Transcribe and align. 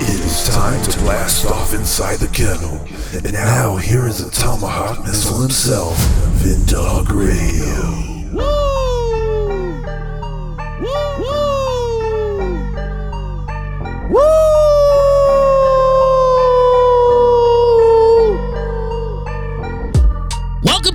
It 0.00 0.20
is 0.20 0.48
time 0.48 0.82
to 0.84 0.98
blast 1.00 1.46
off 1.46 1.74
inside 1.74 2.18
the 2.18 2.28
kennel. 2.28 2.80
And 3.12 3.32
now 3.32 3.76
here 3.76 4.06
is 4.06 4.24
the 4.24 4.30
tomahawk 4.30 5.04
missile 5.04 5.40
himself, 5.40 5.96
Vindog 6.42 7.08
Radio. 7.10 8.17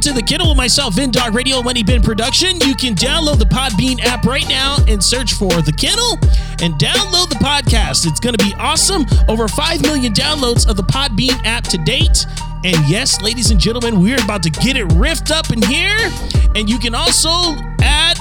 To 0.04 0.12
the 0.12 0.22
Kennel 0.22 0.50
with 0.50 0.58
myself, 0.58 0.96
Vindog 0.96 1.34
Radio, 1.34 1.62
Money 1.62 1.82
Bin 1.82 2.02
Production. 2.02 2.58
You 2.66 2.76
can 2.76 2.94
download 2.94 3.40
the 3.40 3.46
Podbean 3.46 4.02
app 4.02 4.26
right 4.26 4.46
now 4.50 4.76
and 4.90 5.02
search 5.02 5.32
for 5.34 5.62
the 5.62 5.72
Kennel 5.72 6.18
and 6.62 6.74
download 6.76 7.30
the 7.30 7.40
podcast. 7.40 8.06
It's 8.06 8.20
going 8.20 8.36
to 8.36 8.44
be 8.44 8.54
awesome. 8.56 9.06
Over 9.30 9.48
5 9.48 9.82
million 9.82 10.12
downloads 10.12 10.70
of 10.70 10.75
the 10.75 10.84
Podbean 10.84 11.39
app 11.46 11.64
to 11.66 11.78
date. 11.78 12.25
And 12.66 12.75
yes, 12.89 13.21
ladies 13.21 13.50
and 13.52 13.58
gentlemen, 13.58 14.02
we're 14.02 14.21
about 14.21 14.44
to 14.44 14.50
get 14.50 14.75
it 14.75 14.89
riffed 14.89 15.32
up 15.32 15.52
in 15.52 15.61
here. 15.61 16.11
And 16.54 16.70
you 16.70 16.80
can 16.80 16.96
also 16.96 17.56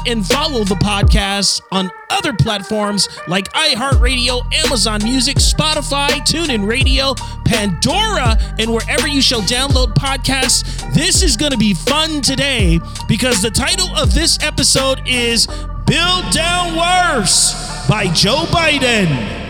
and 0.06 0.26
follow 0.26 0.64
the 0.64 0.74
podcast 0.76 1.62
on 1.70 1.90
other 2.10 2.32
platforms 2.32 3.08
like 3.28 3.52
iHeartRadio, 3.52 4.42
Amazon 4.64 5.00
Music, 5.02 5.36
Spotify, 5.36 6.08
TuneIn 6.20 6.66
Radio, 6.66 7.14
Pandora, 7.44 8.38
and 8.58 8.72
wherever 8.72 9.06
you 9.06 9.22
shall 9.22 9.42
download 9.42 9.94
podcasts. 9.94 10.92
This 10.94 11.22
is 11.22 11.36
going 11.36 11.52
to 11.52 11.58
be 11.58 11.74
fun 11.74 12.20
today 12.20 12.80
because 13.08 13.42
the 13.42 13.50
title 13.50 13.88
of 13.96 14.14
this 14.14 14.38
episode 14.42 15.00
is 15.06 15.46
Build 15.86 16.30
Down 16.32 16.76
Worse 16.76 17.86
by 17.88 18.06
Joe 18.14 18.44
Biden. 18.48 19.40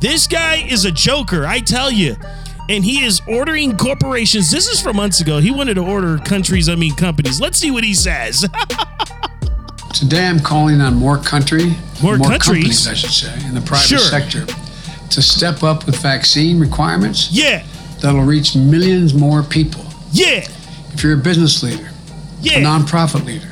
This 0.00 0.26
guy 0.26 0.56
is 0.56 0.84
a 0.84 0.90
joker, 0.90 1.46
I 1.46 1.60
tell 1.60 1.90
you. 1.90 2.16
And 2.68 2.84
he 2.84 3.02
is 3.02 3.20
ordering 3.26 3.76
corporations. 3.76 4.50
This 4.50 4.68
is 4.68 4.80
from 4.80 4.96
months 4.96 5.20
ago. 5.20 5.38
He 5.38 5.50
wanted 5.50 5.74
to 5.74 5.82
order 5.84 6.18
countries, 6.18 6.68
I 6.68 6.76
mean 6.76 6.94
companies. 6.94 7.40
Let's 7.40 7.58
see 7.58 7.70
what 7.70 7.84
he 7.84 7.94
says. 7.94 8.48
Today, 9.92 10.26
I'm 10.26 10.40
calling 10.40 10.80
on 10.80 10.94
more 10.94 11.18
country, 11.18 11.74
More 12.02 12.16
countries? 12.16 12.42
companies, 12.42 12.88
I 12.88 12.94
should 12.94 13.10
say, 13.10 13.34
in 13.46 13.54
the 13.54 13.60
private 13.60 13.86
Sure. 13.86 13.98
sector, 13.98 14.46
to 15.10 15.22
step 15.22 15.62
up 15.62 15.84
with 15.86 15.96
vaccine 15.96 16.58
requirements 16.60 17.28
yeah, 17.32 17.62
that'll 18.00 18.22
reach 18.22 18.54
millions 18.54 19.12
more 19.14 19.42
people. 19.42 19.84
yeah, 20.12 20.46
If 20.94 21.02
you're 21.02 21.14
a 21.14 21.16
business 21.16 21.62
leader, 21.62 21.90
yeah. 22.40 22.58
a 22.58 22.62
nonprofit 22.62 23.24
leader, 23.26 23.48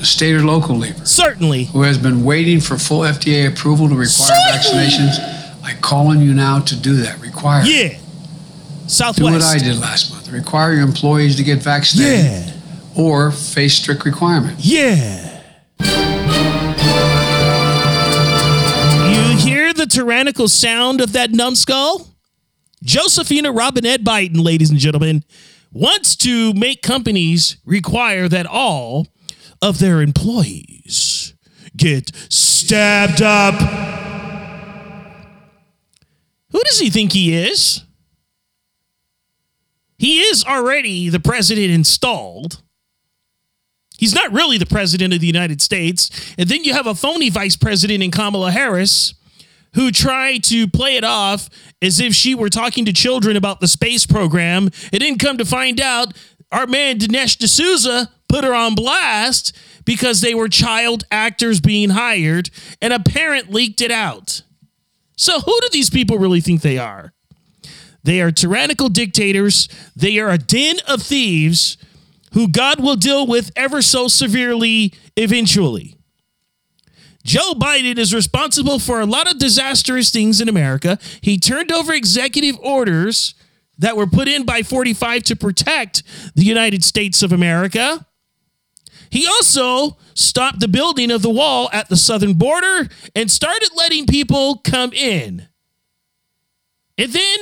a 0.00 0.04
state 0.04 0.34
or 0.34 0.42
local 0.44 0.76
leader 0.76 1.04
Certainly. 1.04 1.64
who 1.64 1.82
has 1.82 1.98
been 1.98 2.24
waiting 2.24 2.60
for 2.60 2.78
full 2.78 3.00
FDA 3.04 3.46
approval 3.46 3.88
to 3.88 3.94
require 3.94 4.28
Certainly. 4.52 4.86
vaccinations, 4.88 5.18
I 5.64 5.74
call 5.74 6.08
on 6.08 6.20
you 6.22 6.32
now 6.34 6.60
to 6.60 6.76
do 6.76 6.96
that. 7.02 7.20
Require. 7.20 7.64
Yeah. 7.64 7.88
Do 7.90 7.96
Southwest. 8.86 9.22
what 9.32 9.42
I 9.42 9.58
did 9.58 9.78
last 9.78 10.10
month. 10.12 10.30
Require 10.30 10.72
your 10.72 10.82
employees 10.82 11.36
to 11.36 11.42
get 11.42 11.62
vaccinated 11.62 12.24
Yeah. 12.46 12.50
or 12.94 13.30
face 13.30 13.74
strict 13.74 14.04
requirements. 14.06 14.64
Yeah. 14.64 15.27
Tyrannical 19.88 20.48
sound 20.48 21.00
of 21.00 21.12
that 21.12 21.30
numbskull? 21.32 22.08
Josephina 22.82 23.50
Robinette 23.50 24.02
Biden, 24.02 24.44
ladies 24.44 24.70
and 24.70 24.78
gentlemen, 24.78 25.24
wants 25.72 26.16
to 26.16 26.52
make 26.54 26.82
companies 26.82 27.58
require 27.64 28.28
that 28.28 28.46
all 28.46 29.08
of 29.60 29.78
their 29.78 30.00
employees 30.00 31.34
get 31.76 32.10
stabbed 32.28 33.22
up. 33.22 33.54
Who 36.50 36.62
does 36.62 36.78
he 36.78 36.90
think 36.90 37.12
he 37.12 37.34
is? 37.34 37.84
He 39.98 40.20
is 40.20 40.44
already 40.44 41.08
the 41.08 41.20
president 41.20 41.70
installed. 41.70 42.62
He's 43.98 44.14
not 44.14 44.32
really 44.32 44.58
the 44.58 44.66
president 44.66 45.12
of 45.12 45.20
the 45.20 45.26
United 45.26 45.60
States. 45.60 46.08
And 46.38 46.48
then 46.48 46.62
you 46.62 46.72
have 46.72 46.86
a 46.86 46.94
phony 46.94 47.30
vice 47.30 47.56
president 47.56 48.02
in 48.02 48.12
Kamala 48.12 48.52
Harris 48.52 49.14
who 49.74 49.90
tried 49.90 50.44
to 50.44 50.66
play 50.66 50.96
it 50.96 51.04
off 51.04 51.48
as 51.82 52.00
if 52.00 52.14
she 52.14 52.34
were 52.34 52.48
talking 52.48 52.84
to 52.84 52.92
children 52.92 53.36
about 53.36 53.60
the 53.60 53.68
space 53.68 54.06
program. 54.06 54.68
It 54.92 55.00
didn't 55.00 55.20
come 55.20 55.38
to 55.38 55.44
find 55.44 55.80
out 55.80 56.14
our 56.50 56.66
man 56.66 56.98
Dinesh 56.98 57.36
D'Souza 57.36 58.10
put 58.28 58.44
her 58.44 58.54
on 58.54 58.74
blast 58.74 59.56
because 59.84 60.20
they 60.20 60.34
were 60.34 60.48
child 60.48 61.04
actors 61.10 61.60
being 61.60 61.90
hired 61.90 62.50
and 62.80 62.92
a 62.92 63.00
parent 63.00 63.52
leaked 63.52 63.80
it 63.80 63.90
out. 63.90 64.42
So 65.16 65.40
who 65.40 65.60
do 65.60 65.68
these 65.72 65.90
people 65.90 66.18
really 66.18 66.40
think 66.40 66.62
they 66.62 66.78
are? 66.78 67.12
They 68.04 68.20
are 68.20 68.30
tyrannical 68.30 68.88
dictators. 68.88 69.68
They 69.94 70.18
are 70.18 70.30
a 70.30 70.38
den 70.38 70.76
of 70.86 71.02
thieves 71.02 71.76
who 72.32 72.48
God 72.48 72.80
will 72.80 72.96
deal 72.96 73.26
with 73.26 73.50
ever 73.56 73.82
so 73.82 74.08
severely 74.08 74.94
eventually. 75.16 75.97
Joe 77.28 77.52
Biden 77.52 77.98
is 77.98 78.14
responsible 78.14 78.78
for 78.78 79.02
a 79.02 79.04
lot 79.06 79.30
of 79.30 79.38
disastrous 79.38 80.10
things 80.10 80.40
in 80.40 80.48
America. 80.48 80.98
He 81.20 81.36
turned 81.38 81.70
over 81.70 81.92
executive 81.92 82.58
orders 82.60 83.34
that 83.76 83.98
were 83.98 84.06
put 84.06 84.28
in 84.28 84.46
by 84.46 84.62
45 84.62 85.24
to 85.24 85.36
protect 85.36 86.02
the 86.34 86.42
United 86.42 86.82
States 86.82 87.22
of 87.22 87.30
America. 87.30 88.06
He 89.10 89.26
also 89.26 89.98
stopped 90.14 90.60
the 90.60 90.68
building 90.68 91.10
of 91.10 91.20
the 91.20 91.28
wall 91.28 91.68
at 91.70 91.90
the 91.90 91.98
southern 91.98 92.32
border 92.32 92.88
and 93.14 93.30
started 93.30 93.72
letting 93.76 94.06
people 94.06 94.56
come 94.64 94.94
in. 94.94 95.48
And 96.96 97.12
then 97.12 97.38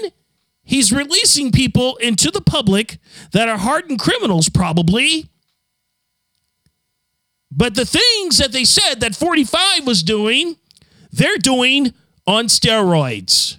he's 0.64 0.92
releasing 0.92 1.52
people 1.52 1.94
into 1.98 2.32
the 2.32 2.40
public 2.40 2.98
that 3.30 3.48
are 3.48 3.58
hardened 3.58 4.00
criminals, 4.00 4.48
probably. 4.48 5.30
But 7.56 7.74
the 7.74 7.86
things 7.86 8.36
that 8.36 8.52
they 8.52 8.64
said 8.64 9.00
that 9.00 9.16
45 9.16 9.86
was 9.86 10.02
doing, 10.02 10.56
they're 11.10 11.38
doing 11.38 11.94
on 12.26 12.46
steroids. 12.46 13.56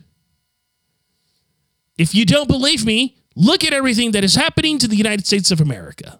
If 1.97 2.13
you 2.13 2.24
don't 2.24 2.47
believe 2.47 2.85
me, 2.85 3.18
look 3.35 3.63
at 3.63 3.74
everything 3.74 4.12
that 4.12 4.24
is 4.24 4.35
happening 4.35 4.78
to 4.78 4.88
the 4.88 4.96
United 4.96 5.25
States 5.25 5.50
of 5.50 5.59
America. 5.59 6.19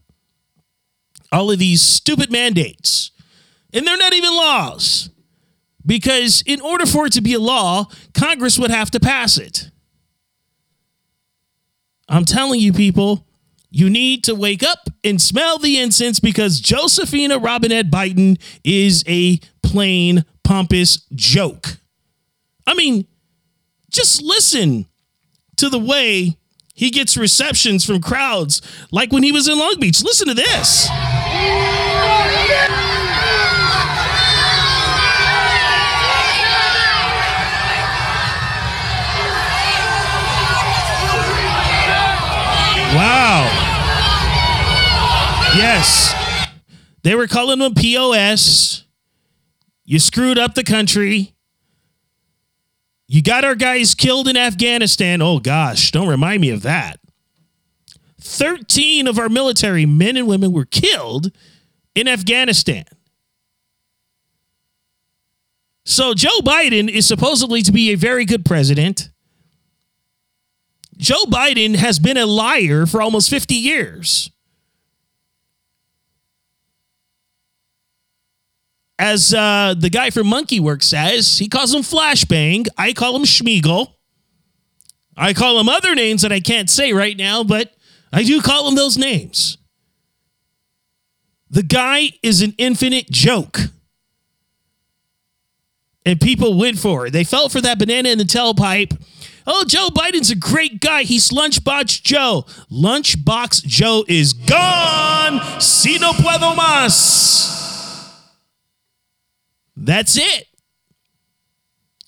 All 1.31 1.51
of 1.51 1.59
these 1.59 1.81
stupid 1.81 2.31
mandates. 2.31 3.11
And 3.71 3.85
they're 3.85 3.97
not 3.97 4.13
even 4.13 4.35
laws. 4.35 5.11
Because 5.85 6.41
in 6.47 6.59
order 6.61 6.88
for 6.88 7.05
it 7.05 7.13
to 7.13 7.21
be 7.21 7.35
a 7.35 7.39
law, 7.39 7.85
Congress 8.15 8.57
would 8.57 8.71
have 8.71 8.89
to 8.91 8.99
pass 8.99 9.38
it. 9.38 9.69
I'm 12.09 12.25
telling 12.25 12.59
you, 12.59 12.73
people, 12.73 13.26
you 13.77 13.91
need 13.91 14.23
to 14.23 14.33
wake 14.33 14.63
up 14.63 14.89
and 15.03 15.21
smell 15.21 15.59
the 15.59 15.79
incense 15.79 16.19
because 16.19 16.59
Josephina 16.59 17.38
Robinette 17.38 17.91
Biden 17.91 18.41
is 18.63 19.03
a 19.07 19.38
plain 19.61 20.25
pompous 20.43 21.05
joke. 21.13 21.77
I 22.65 22.73
mean, 22.73 23.05
just 23.91 24.23
listen 24.23 24.88
to 25.57 25.69
the 25.69 25.77
way 25.77 26.38
he 26.73 26.89
gets 26.89 27.15
receptions 27.17 27.85
from 27.85 28.01
crowds, 28.01 28.63
like 28.89 29.11
when 29.11 29.21
he 29.21 29.31
was 29.31 29.47
in 29.47 29.59
Long 29.59 29.79
Beach. 29.79 30.03
Listen 30.03 30.27
to 30.27 30.33
this. 30.33 30.88
Wow. 42.95 43.46
Yes. 45.57 46.13
They 47.01 47.16
were 47.16 47.25
calling 47.25 47.57
them 47.59 47.73
POS. 47.73 48.84
You 49.85 49.97
screwed 50.00 50.38
up 50.38 50.53
the 50.53 50.63
country. 50.63 51.34
You 53.07 53.23
got 53.23 53.44
our 53.44 53.56
guys 53.56 53.95
killed 53.95 54.27
in 54.27 54.38
Afghanistan. 54.38 55.21
Oh 55.21 55.39
gosh, 55.39 55.92
don't 55.92 56.09
remind 56.09 56.42
me 56.42 56.51
of 56.51 56.62
that. 56.62 57.00
13 58.21 59.07
of 59.07 59.18
our 59.18 59.30
military 59.30 59.86
men 59.86 60.18
and 60.18 60.27
women 60.27 60.51
were 60.51 60.65
killed 60.65 61.31
in 61.95 62.07
Afghanistan. 62.07 62.83
So 65.86 66.13
Joe 66.13 66.39
Biden 66.42 66.89
is 66.89 67.07
supposedly 67.07 67.62
to 67.63 67.71
be 67.71 67.92
a 67.92 67.95
very 67.95 68.25
good 68.25 68.45
president. 68.45 69.10
Joe 70.98 71.24
Biden 71.25 71.75
has 71.77 71.98
been 71.98 72.18
a 72.18 72.25
liar 72.25 72.86
for 72.86 73.01
almost 73.01 73.30
50 73.30 73.56
years. 73.56 74.30
As 78.99 79.33
uh, 79.33 79.75
the 79.77 79.89
guy 79.89 80.09
from 80.09 80.27
Monkey 80.27 80.59
Werx 80.59 80.83
says, 80.83 81.38
he 81.38 81.47
calls 81.47 81.73
him 81.73 81.81
Flashbang. 81.81 82.67
I 82.77 82.94
call 82.94 83.15
him 83.15 83.23
Schmiegel. 83.23 83.94
I 85.15 85.33
call 85.33 85.59
him 85.59 85.69
other 85.69 85.94
names 85.95 86.21
that 86.23 86.31
I 86.31 86.39
can't 86.39 86.69
say 86.69 86.94
right 86.94 87.15
now, 87.17 87.44
but 87.44 87.73
I 88.11 88.23
do 88.23 88.41
call 88.41 88.67
him 88.67 88.75
those 88.75 88.97
names. 88.97 89.57
The 91.49 91.63
guy 91.63 92.11
is 92.23 92.41
an 92.41 92.53
infinite 92.57 93.09
joke. 93.09 93.59
and 96.05 96.21
people 96.21 96.57
went 96.57 96.79
for 96.79 97.05
it. 97.05 97.11
They 97.11 97.25
fell 97.25 97.50
for 97.50 97.59
that 97.61 97.77
banana 97.77 98.09
in 98.09 98.17
the 98.17 98.23
tailpipe. 98.23 98.97
Oh, 99.45 99.65
Joe 99.67 99.89
Biden's 99.89 100.31
a 100.31 100.35
great 100.35 100.79
guy. 100.79 101.03
He's 101.03 101.29
Lunchbox 101.31 102.01
Joe. 102.01 102.45
Lunchbox 102.71 103.65
Joe 103.65 104.05
is 104.07 104.31
gone. 104.33 105.41
Si 105.59 105.97
no 106.00 106.13
puedo 106.13 106.55
más. 106.55 107.56
That's 109.79 110.18
it. 110.18 110.47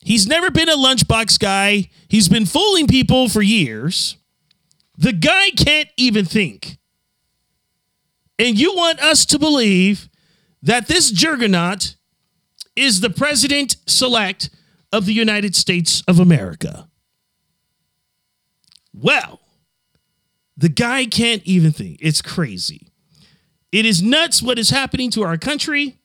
He's 0.01 0.25
never 0.25 0.49
been 0.49 0.69
a 0.69 0.75
lunchbox 0.75 1.39
guy. 1.39 1.89
He's 2.07 2.27
been 2.27 2.47
fooling 2.47 2.87
people 2.87 3.29
for 3.29 3.43
years. 3.43 4.17
The 4.97 5.13
guy 5.13 5.51
can't 5.51 5.87
even 5.95 6.25
think. 6.25 6.79
And 8.39 8.57
you 8.57 8.75
want 8.75 8.99
us 8.99 9.25
to 9.27 9.37
believe 9.39 10.09
that 10.63 10.87
this 10.87 11.11
juggernaut 11.11 11.95
is 12.75 13.01
the 13.01 13.09
president 13.09 13.75
select 13.85 14.49
of 14.91 15.05
the 15.05 15.13
United 15.13 15.55
States 15.55 16.01
of 16.07 16.19
America. 16.19 16.89
Well, 18.93 19.41
the 20.57 20.69
guy 20.69 21.05
can't 21.05 21.43
even 21.45 21.71
think. 21.71 21.99
It's 22.01 22.21
crazy. 22.21 22.91
It 23.71 23.85
is 23.85 24.01
nuts 24.01 24.41
what 24.41 24.57
is 24.57 24.71
happening 24.71 25.11
to 25.11 25.23
our 25.23 25.37
country. 25.37 25.98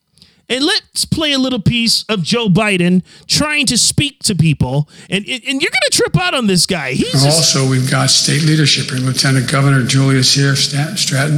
And 0.47 0.63
let's 0.63 1.05
play 1.05 1.31
a 1.33 1.39
little 1.39 1.61
piece 1.61 2.03
of 2.07 2.21
Joe 2.21 2.47
Biden 2.47 3.03
trying 3.27 3.65
to 3.67 3.77
speak 3.77 4.19
to 4.23 4.35
people. 4.35 4.87
And, 5.09 5.25
and 5.25 5.43
you're 5.43 5.71
going 5.71 5.87
to 5.89 5.91
trip 5.91 6.15
out 6.19 6.33
on 6.35 6.45
this 6.47 6.65
guy. 6.67 6.91
He's 6.93 7.11
just, 7.11 7.25
Also, 7.25 7.67
we've 7.69 7.89
got 7.89 8.09
state 8.11 8.43
leadership 8.43 8.89
here. 8.91 8.99
Lieutenant 8.99 9.49
Governor 9.51 9.83
Julius 9.83 10.33
here, 10.33 10.55
Stat- 10.55 10.99
Stratton, 10.99 11.37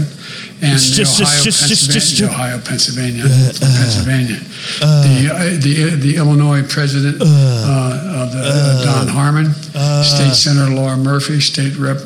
and 0.61 0.71
Just- 0.77 0.93
just- 0.95 1.21
Ohio, 1.21 1.43
just- 1.43 1.67
just- 1.69 1.89
just- 1.91 2.19
Pennsylvania, 2.19 2.33
Ohio, 2.33 2.59
Pennsylvania, 2.59 3.23
uh, 3.25 3.53
Pennsylvania. 3.59 4.41
Uh, 4.81 5.03
the, 5.03 5.33
uh, 5.33 5.61
the 5.61 5.83
uh, 5.93 5.95
the 6.01 6.15
Illinois 6.17 6.63
president, 6.63 7.21
uh, 7.21 7.25
of 7.25 8.31
the, 8.33 8.39
uh, 8.43 8.83
Don 8.83 9.07
Harmon, 9.07 9.53
State 10.03 10.35
Senator 10.35 10.71
Laura 10.73 10.97
Murphy, 10.97 11.39
State 11.39 11.77
Rep. 11.77 11.99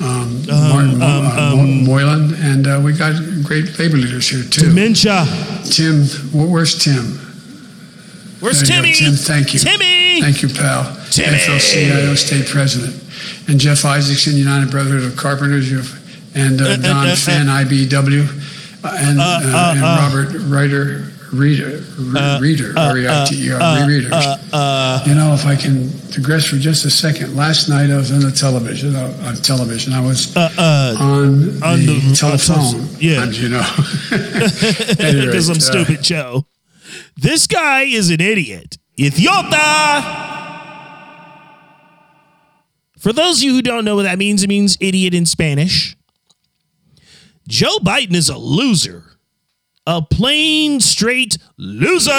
Uh, 0.00 0.04
um, 0.04 0.46
Martin 0.48 0.98
Mo- 0.98 1.06
uh, 1.06 1.54
Mo- 1.56 1.62
Moylan, 1.86 2.34
and 2.34 2.66
uh, 2.66 2.80
we 2.84 2.92
got 2.92 3.14
great 3.44 3.78
labor 3.78 3.96
leaders 3.96 4.28
here 4.28 4.42
too. 4.42 4.68
dementia. 4.68 5.24
Tim, 5.70 6.02
where's 6.32 6.82
Tim? 6.82 7.18
Where's 8.40 8.60
There 8.60 8.82
Timmy? 8.82 8.92
Tim, 8.94 9.14
thank 9.14 9.54
you. 9.54 9.60
Timmy. 9.60 10.20
Thank 10.20 10.42
you, 10.42 10.48
pal. 10.48 10.84
Timmy. 11.10 11.38
FLCIO 11.38 12.16
State 12.16 12.46
President. 12.46 13.00
And 13.48 13.58
Jeff 13.60 13.84
Isaacson, 13.84 14.34
United 14.36 14.70
Brotherhood 14.70 15.04
of 15.12 15.16
Carpenters, 15.16 15.70
and 16.34 16.60
uh, 16.60 16.76
Don 16.76 17.06
uh, 17.08 17.14
Fenn, 17.16 17.46
IBW, 17.46 18.26
uh, 18.84 18.96
and, 18.98 19.18
uh, 19.20 19.72
and 19.72 19.80
Robert 19.80 20.40
Ryder, 20.50 21.10
Reader, 21.34 21.82
Re- 21.98 22.20
uh, 22.20 22.40
Reader, 22.40 22.74
uh, 22.76 22.80
uh, 22.80 22.90
R-E-I-T-E-R, 22.90 23.86
readers. 23.88 24.10
You 25.06 25.14
know, 25.14 25.34
if 25.34 25.44
I 25.46 25.56
can 25.56 25.90
digress 26.10 26.46
for 26.46 26.56
just 26.56 26.84
a 26.84 26.90
second, 26.90 27.34
last 27.36 27.68
night 27.68 27.90
I 27.90 27.96
was 27.96 28.12
on 28.12 28.20
the 28.20 28.30
television, 28.30 28.94
uh, 28.94 29.12
on 29.26 29.36
television, 29.36 29.92
I 29.92 30.00
was 30.00 30.34
on, 30.36 30.46
on 31.62 31.78
the, 31.86 32.00
the- 32.08 32.16
telephone. 32.16 32.88
yeah. 33.00 33.24
You 33.34 33.48
know. 33.48 33.64
Because 35.24 35.48
I'm 35.48 35.56
uh, 35.56 35.60
stupid, 35.60 36.02
Joe. 36.02 36.46
This 37.16 37.46
guy 37.46 37.82
is 37.82 38.10
an 38.10 38.20
idiot. 38.20 38.78
Idiota! 38.98 40.22
For 42.98 43.12
those 43.12 43.38
of 43.38 43.42
you 43.44 43.52
who 43.54 43.62
don't 43.62 43.84
know 43.84 43.96
what 43.96 44.04
that 44.04 44.18
means, 44.18 44.42
it 44.42 44.48
means 44.48 44.78
idiot 44.80 45.12
in 45.14 45.26
Spanish. 45.26 45.96
Joe 47.46 47.78
Biden 47.78 48.14
is 48.14 48.28
a 48.30 48.38
loser. 48.38 49.13
A 49.86 50.02
plain, 50.02 50.80
straight 50.80 51.38
loser. 51.56 52.10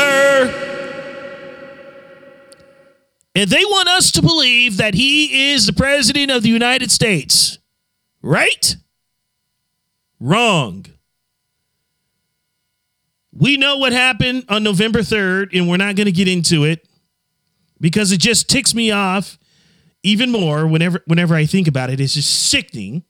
And 3.36 3.50
they 3.50 3.66
want 3.66 3.90
us 3.90 4.12
to 4.12 4.22
believe 4.22 4.78
that 4.78 4.94
he 4.94 5.52
is 5.52 5.66
the 5.66 5.74
president 5.74 6.32
of 6.32 6.44
the 6.44 6.50
United 6.50 6.92
States. 6.92 7.58
Right? 8.22 8.78
Wrong. 10.20 10.86
We 13.34 13.58
know 13.58 13.78
what 13.78 13.92
happened 13.92 14.46
on 14.48 14.64
November 14.64 15.00
3rd, 15.00 15.50
and 15.54 15.70
we're 15.70 15.78
not 15.78 15.96
going 15.96 16.06
to 16.06 16.12
get 16.12 16.30
into 16.30 16.64
it 16.64 16.88
because 17.82 18.14
it 18.14 18.20
just 18.20 18.50
ticks 18.50 18.74
me 18.74 18.92
off 18.92 19.38
even 20.04 20.32
more 20.32 20.66
whenever 20.66 21.04
whenever 21.06 21.36
I 21.36 21.46
think 21.46 21.68
about 21.68 21.90
it. 21.90 22.00
It's 22.00 22.14
just 22.14 22.50
sickening. 22.50 23.04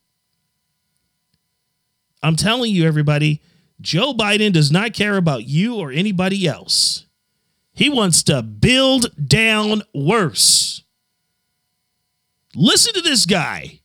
I'm 2.24 2.36
telling 2.36 2.72
you, 2.72 2.88
everybody, 2.88 3.42
Joe 3.81 4.13
Biden 4.13 4.54
does 4.54 4.72
not 4.72 4.94
care 4.94 5.18
about 5.18 5.45
you 5.45 5.75
or 5.75 5.92
anybody 5.92 6.48
else. 6.48 7.06
He 7.74 7.89
wants 7.89 8.24
to 8.24 8.42
build 8.42 9.07
down 9.27 9.81
worse. 9.94 10.83
Listen 12.56 12.94
to 12.94 13.01
this 13.01 13.25
guy. 13.25 13.81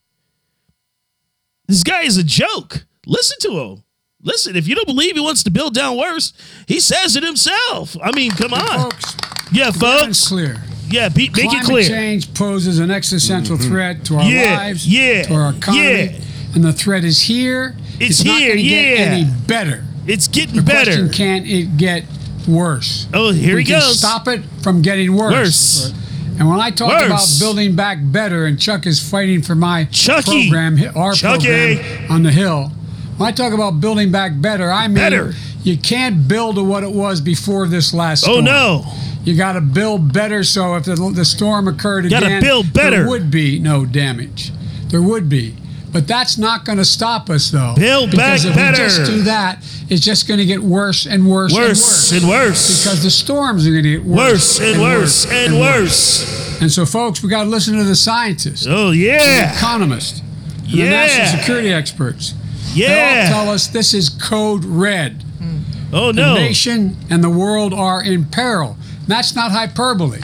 This 1.67 1.83
guy 1.83 2.03
is 2.03 2.17
a 2.17 2.23
joke. 2.23 2.85
Listen 3.05 3.37
to 3.41 3.59
him. 3.59 3.83
Listen, 4.23 4.55
if 4.55 4.67
you 4.67 4.75
don't 4.75 4.85
believe 4.87 5.15
he 5.15 5.21
wants 5.21 5.43
to 5.43 5.51
build 5.51 5.73
down 5.73 5.97
worse, 5.97 6.31
he 6.67 6.79
says 6.79 7.15
it 7.15 7.23
himself. 7.23 7.97
I 8.01 8.11
mean, 8.15 8.31
come 8.31 8.53
on. 8.53 8.91
Folks, 8.91 9.17
Yeah, 9.51 9.69
it's 9.69 9.77
folks. 9.79 10.27
clear. 10.27 10.57
Yeah, 10.87 11.09
be, 11.09 11.29
make 11.29 11.49
Climate 11.49 11.63
it 11.63 11.65
clear. 11.65 11.83
change 11.83 12.33
poses 12.33 12.79
an 12.79 12.91
existential 12.91 13.57
mm-hmm. 13.57 13.67
threat 13.69 14.05
to 14.05 14.17
our 14.17 14.23
Yeah, 14.29 14.57
lives, 14.57 14.87
yeah, 14.87 15.23
to 15.23 15.33
our 15.33 15.53
economy, 15.53 15.87
yeah. 15.87 16.21
and 16.53 16.63
the 16.63 16.73
threat 16.73 17.03
is 17.03 17.21
here. 17.21 17.75
It's 18.01 18.23
not 18.23 18.39
here, 18.39 18.49
gonna 18.55 18.61
get 18.67 18.97
any 18.99 19.25
better. 19.47 19.83
It's 20.07 20.27
getting 20.27 20.55
The 20.55 20.61
better. 20.61 20.91
question: 20.91 21.09
Can 21.09 21.45
it 21.45 21.77
get 21.77 22.03
worse? 22.47 23.07
Oh, 23.13 23.31
here 23.31 23.55
we 23.55 23.61
he 23.61 23.67
can 23.71 23.79
goes. 23.79 23.99
Stop 23.99 24.27
it 24.27 24.41
from 24.63 24.81
getting 24.81 25.15
worse. 25.15 25.33
Worse. 25.33 25.93
And 26.39 26.49
when 26.49 26.59
I 26.59 26.71
talk 26.71 26.89
Worse. 26.89 27.05
about 27.05 27.39
building 27.39 27.75
back 27.75 27.99
better, 28.01 28.45
and 28.47 28.59
Chuck 28.59 28.87
is 28.87 28.99
fighting 28.99 29.41
for 29.43 29.53
my 29.53 29.85
Chucky. 29.91 30.49
program, 30.49 30.79
our 30.95 31.13
Chucky. 31.13 31.75
program 31.77 32.11
on 32.11 32.23
the 32.23 32.31
Hill. 32.31 32.71
When 33.17 33.27
I 33.27 33.31
talk 33.31 33.53
about 33.53 33.79
building 33.79 34.11
back 34.11 34.31
better, 34.41 34.71
I 34.71 34.87
mean 34.87 34.95
Better. 34.95 35.33
you 35.63 35.77
can't 35.77 36.27
build 36.27 36.55
to 36.55 36.63
what 36.63 36.81
it 36.83 36.91
was 36.91 37.21
before 37.21 37.67
this 37.67 37.93
last 37.93 38.23
oh, 38.23 38.41
Storm. 38.41 38.47
Oh 38.47 38.51
no. 38.85 38.93
You 39.23 39.37
got 39.37 39.53
to 39.53 39.61
build 39.61 40.11
better 40.11 40.43
so 40.43 40.75
if 40.77 40.85
the, 40.85 40.95
the 41.13 41.25
storm 41.25 41.67
occurred 41.67 42.09
Gotta 42.09 42.25
again, 42.25 42.41
build 42.41 42.73
better. 42.73 43.01
there 43.01 43.07
would 43.07 43.29
be 43.29 43.59
no 43.59 43.85
damage. 43.85 44.51
There 44.87 45.01
would 45.03 45.29
be. 45.29 45.53
But 45.91 46.07
that's 46.07 46.37
not 46.37 46.63
going 46.63 46.77
to 46.77 46.85
stop 46.85 47.29
us, 47.29 47.51
though. 47.51 47.73
Build 47.75 48.11
because 48.11 48.45
back 48.45 48.49
if 48.51 48.55
better. 48.55 48.81
we 48.83 48.87
just 48.89 49.11
do 49.11 49.21
that, 49.23 49.59
it's 49.89 50.03
just 50.03 50.25
going 50.27 50.37
to 50.39 50.45
get 50.45 50.61
worse 50.61 51.05
and 51.05 51.29
worse, 51.29 51.53
Worse 51.53 52.11
and 52.13 52.21
worse 52.23 52.23
and 52.23 52.29
worse. 52.29 52.49
worse. 52.69 52.83
Because 52.83 53.03
the 53.03 53.09
storms 53.11 53.67
are 53.67 53.71
going 53.71 53.83
to 53.83 53.97
get 53.97 54.03
worse, 54.05 54.57
Worse 54.57 54.61
and 54.61 54.81
worse 54.81 55.25
and 55.31 55.59
worse. 55.59 56.61
And 56.61 56.71
so, 56.71 56.85
folks, 56.85 57.21
we 57.21 57.27
got 57.29 57.43
to 57.43 57.49
listen 57.49 57.77
to 57.77 57.83
the 57.83 57.95
scientists, 57.95 58.65
Oh 58.69 58.91
yeah, 58.91 59.49
the 59.51 59.53
economists, 59.57 60.21
and 60.63 60.71
the 60.79 60.83
national 60.89 61.39
security 61.39 61.73
experts. 61.73 62.33
They 62.75 62.85
all 62.85 62.89
Yeah. 62.89 63.29
tell 63.29 63.49
us 63.49 63.67
this 63.67 63.93
is 63.93 64.07
code 64.09 64.63
red. 64.63 65.23
Hmm. 65.39 65.57
Oh 65.93 66.11
no, 66.11 66.35
The 66.35 66.39
nation 66.39 66.95
and 67.09 67.21
the 67.21 67.29
world 67.29 67.73
are 67.73 68.01
in 68.01 68.25
peril. 68.25 68.77
That's 69.07 69.35
not 69.35 69.51
hyperbole. 69.51 70.19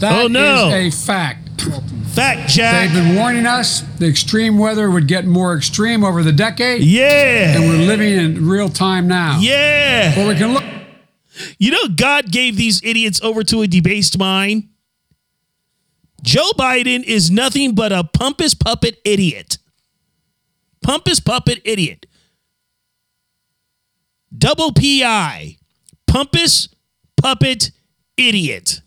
That 0.00 0.24
Oh, 0.24 0.26
no. 0.26 0.70
is 0.70 0.94
a 0.96 1.06
fact. 1.06 1.40
Fact 2.14 2.48
Jack. 2.48 2.90
They've 2.92 3.02
been 3.04 3.16
warning 3.16 3.44
us 3.46 3.80
the 3.98 4.06
extreme 4.06 4.56
weather 4.58 4.88
would 4.90 5.08
get 5.08 5.26
more 5.26 5.56
extreme 5.56 6.04
over 6.04 6.22
the 6.22 6.30
decade, 6.32 6.82
Yeah. 6.82 7.56
and 7.56 7.68
we're 7.68 7.86
living 7.86 8.12
in 8.12 8.46
real 8.46 8.68
time 8.68 9.08
now. 9.08 9.38
Yeah. 9.40 10.16
Well, 10.16 10.28
we 10.28 10.36
can 10.36 10.52
look 10.54 10.62
You 11.58 11.72
know, 11.72 11.88
God 11.88 12.30
gave 12.30 12.56
these 12.56 12.80
idiots 12.84 13.20
over 13.20 13.42
to 13.44 13.62
a 13.62 13.66
debased 13.66 14.16
mind. 14.16 14.68
Joe 16.22 16.52
Biden 16.56 17.02
is 17.02 17.28
nothing 17.30 17.74
but 17.74 17.90
a 17.92 18.04
pompous 18.04 18.54
puppet 18.54 19.00
idiot. 19.04 19.58
Pompous 20.82 21.18
puppet 21.18 21.60
idiot. 21.64 22.06
Double 24.36 24.72
PI. 24.72 25.56
Pompous 26.06 26.68
puppet 27.20 27.72
idiot. 28.16 28.80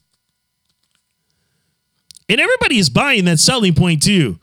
And 2.30 2.40
everybody 2.40 2.78
is 2.78 2.90
buying 2.90 3.26
that 3.26 3.40
selling 3.40 3.74
point 3.74 4.04
too. 4.04 4.40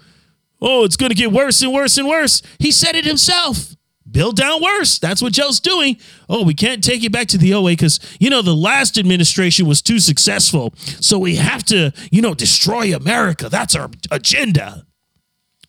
Oh, 0.60 0.84
it's 0.84 0.96
going 0.96 1.10
to 1.10 1.16
get 1.16 1.32
worse 1.32 1.60
and 1.62 1.72
worse 1.72 1.98
and 1.98 2.08
worse. 2.08 2.42
He 2.58 2.70
said 2.70 2.96
it 2.96 3.04
himself. 3.04 3.76
Build 4.10 4.36
down 4.36 4.62
worse. 4.62 4.98
That's 4.98 5.20
what 5.20 5.32
Joe's 5.32 5.60
doing. 5.60 5.96
Oh, 6.28 6.44
we 6.44 6.54
can't 6.54 6.84
take 6.84 7.02
it 7.02 7.10
back 7.10 7.26
to 7.28 7.38
the 7.38 7.52
OA 7.52 7.70
because, 7.70 7.98
you 8.20 8.30
know, 8.30 8.42
the 8.42 8.54
last 8.54 8.96
administration 8.96 9.66
was 9.66 9.82
too 9.82 9.98
successful. 9.98 10.72
So 10.76 11.18
we 11.18 11.36
have 11.36 11.64
to, 11.64 11.92
you 12.12 12.22
know, 12.22 12.32
destroy 12.32 12.94
America. 12.94 13.48
That's 13.48 13.74
our 13.74 13.90
agenda. 14.10 14.86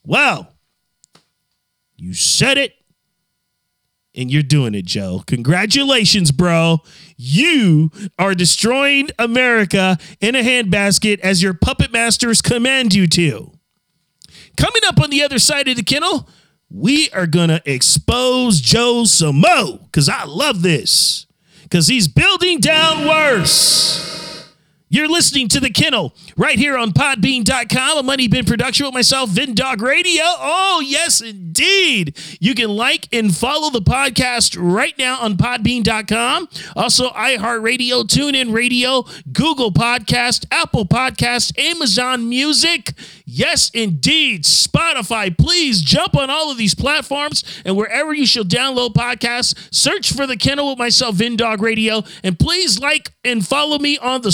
Well, 0.05 0.53
you 1.97 2.13
said 2.13 2.57
it 2.57 2.73
and 4.15 4.31
you're 4.31 4.43
doing 4.43 4.73
it, 4.75 4.85
Joe. 4.85 5.23
Congratulations, 5.27 6.31
bro. 6.31 6.79
You 7.17 7.91
are 8.17 8.33
destroying 8.33 9.09
America 9.19 9.97
in 10.19 10.35
a 10.35 10.41
handbasket 10.41 11.19
as 11.19 11.41
your 11.41 11.53
puppet 11.53 11.91
masters 11.91 12.41
command 12.41 12.93
you 12.93 13.07
to. 13.07 13.51
Coming 14.57 14.81
up 14.87 15.01
on 15.01 15.09
the 15.09 15.23
other 15.23 15.39
side 15.39 15.67
of 15.67 15.75
the 15.75 15.83
kennel, 15.83 16.29
we 16.69 17.09
are 17.11 17.27
going 17.27 17.49
to 17.49 17.61
expose 17.65 18.59
Joe 18.61 19.03
Samo 19.03 19.83
because 19.83 20.09
I 20.09 20.23
love 20.25 20.61
this 20.61 21.25
because 21.63 21.87
he's 21.87 22.07
building 22.07 22.59
down 22.59 23.07
worse. 23.07 24.14
You're 24.95 25.09
listening 25.09 25.49
to 25.49 25.59
The 25.59 25.71
Kennel 25.71 26.15
right 26.37 26.57
here 26.57 26.77
on 26.77 26.93
podbean.com, 26.93 27.97
a 27.97 28.01
Money 28.01 28.29
Bin 28.29 28.45
production 28.45 28.85
with 28.85 28.93
myself, 28.93 29.29
Vin 29.29 29.53
Dog 29.53 29.81
Radio. 29.81 30.23
Oh, 30.23 30.81
yes, 30.87 31.19
indeed. 31.19 32.17
You 32.39 32.55
can 32.55 32.69
like 32.69 33.09
and 33.11 33.35
follow 33.35 33.69
the 33.69 33.81
podcast 33.81 34.55
right 34.57 34.97
now 34.97 35.19
on 35.19 35.35
podbean.com. 35.35 36.47
Also, 36.77 37.09
iHeartRadio, 37.09 38.03
TuneIn 38.05 38.53
Radio, 38.53 39.03
Google 39.33 39.73
Podcast, 39.73 40.45
Apple 40.49 40.85
Podcast, 40.85 41.59
Amazon 41.59 42.29
Music. 42.29 42.93
Yes, 43.25 43.69
indeed. 43.71 44.43
Spotify. 44.43 45.37
Please 45.37 45.81
jump 45.81 46.15
on 46.15 46.29
all 46.29 46.51
of 46.51 46.57
these 46.57 46.75
platforms 46.75 47.43
and 47.65 47.75
wherever 47.75 48.13
you 48.13 48.25
shall 48.25 48.45
download 48.45 48.93
podcasts, 48.93 49.55
search 49.73 50.13
for 50.13 50.25
The 50.25 50.37
Kennel 50.37 50.69
with 50.69 50.79
myself, 50.79 51.15
Vin 51.15 51.35
Dog 51.35 51.61
Radio. 51.61 52.03
And 52.23 52.39
please 52.39 52.79
like 52.79 53.11
and 53.25 53.45
follow 53.45 53.77
me 53.77 53.97
on 53.97 54.21
the 54.21 54.31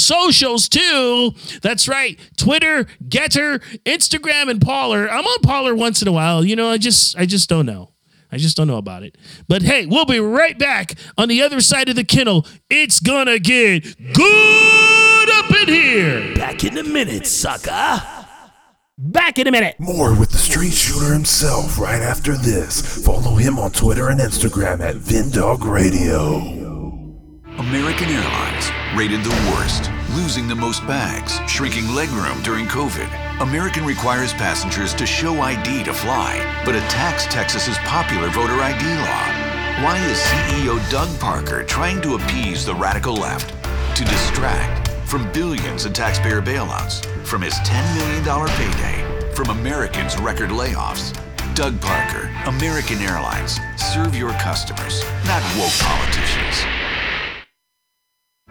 socials 0.60 0.70
too. 0.70 1.60
That's 1.62 1.88
right. 1.88 2.20
Twitter, 2.38 2.86
Gettr, 3.08 3.62
Instagram, 3.86 4.50
and 4.50 4.62
Parler. 4.62 5.10
I'm 5.10 5.26
on 5.26 5.40
Parler 5.42 5.76
once 5.76 6.02
in 6.02 6.08
a 6.08 6.12
while. 6.12 6.44
You 6.44 6.56
know, 6.56 6.70
I 6.70 6.78
just 6.78 7.18
I 7.18 7.26
just 7.26 7.50
don't 7.50 7.66
know. 7.66 7.92
I 8.32 8.38
just 8.38 8.56
don't 8.56 8.68
know 8.68 8.78
about 8.78 9.04
it. 9.04 9.18
But 9.48 9.62
hey, 9.62 9.86
we'll 9.86 10.06
be 10.06 10.20
right 10.20 10.58
back 10.58 10.96
on 11.18 11.28
the 11.28 11.42
other 11.42 11.60
side 11.60 11.90
of 11.90 11.96
the 11.96 12.04
kennel. 12.06 12.46
It's 12.70 13.00
gonna 13.00 13.40
get 13.40 13.84
good 14.14 15.30
up 15.30 15.52
in 15.52 15.68
here. 15.68 16.36
Back 16.36 16.64
in 16.64 16.78
a 16.78 16.84
minute, 16.84 17.28
sucker. 17.28 18.02
Back 18.98 19.40
in 19.40 19.48
a 19.48 19.52
minute. 19.52 19.76
More 19.80 20.14
with 20.18 20.30
the 20.30 20.38
street 20.38 20.74
shooter 20.74 21.12
himself 21.12 21.80
right 21.80 22.02
after 22.02 22.38
this. 22.38 23.04
Follow 23.04 23.36
him 23.36 23.58
on 23.58 23.72
Twitter 23.72 24.10
and 24.10 24.20
Instagram 24.20 24.80
at 24.80 24.96
Vindog 24.96 25.66
Radio. 25.70 26.38
American 27.58 28.10
Airlines 28.10 28.72
rated 28.96 29.24
the 29.24 29.54
worst, 29.54 29.90
losing 30.16 30.48
the 30.48 30.56
most 30.56 30.86
bags, 30.88 31.40
shrinking 31.50 31.86
legroom 31.86 32.44
during 32.44 32.66
COVID. 32.66 33.42
American 33.42 33.86
requires 33.86 34.34
passengers 34.34 34.94
to 34.94 35.06
show 35.06 35.42
ID 35.42 35.84
to 35.84 35.94
fly, 35.94 36.62
but 36.66 36.76
attacks 36.76 37.26
Texas's 37.26 37.78
popular 37.80 38.30
voter 38.30 38.60
ID 38.60 38.84
law. 38.84 39.52
Why 39.84 39.98
is 40.10 40.18
CEO 40.20 40.92
Doug 40.92 41.10
Parker 41.20 41.64
trying 41.64 42.02
to 42.02 42.16
appease 42.16 42.66
the 42.66 42.76
radical 42.76 43.16
left? 43.16 43.50
To 43.98 44.04
distract 44.04 44.90
from 45.08 45.32
billions 45.32 45.86
in 45.86 45.94
taxpayer 45.94 46.42
bailouts, 46.42 47.06
from 47.26 47.42
his 47.42 47.54
$10 47.56 47.96
million 47.96 48.48
payday, 48.58 49.34
from 49.34 49.50
Americans' 49.50 50.18
record 50.20 50.50
layoffs. 50.50 51.18
Doug 51.56 51.80
Parker, 51.82 52.30
American 52.46 53.00
Airlines. 53.00 53.60
Serve 53.78 54.16
your 54.16 54.32
customers, 54.34 55.04
not 55.26 55.44
woke 55.58 55.74
politicians. 55.80 56.81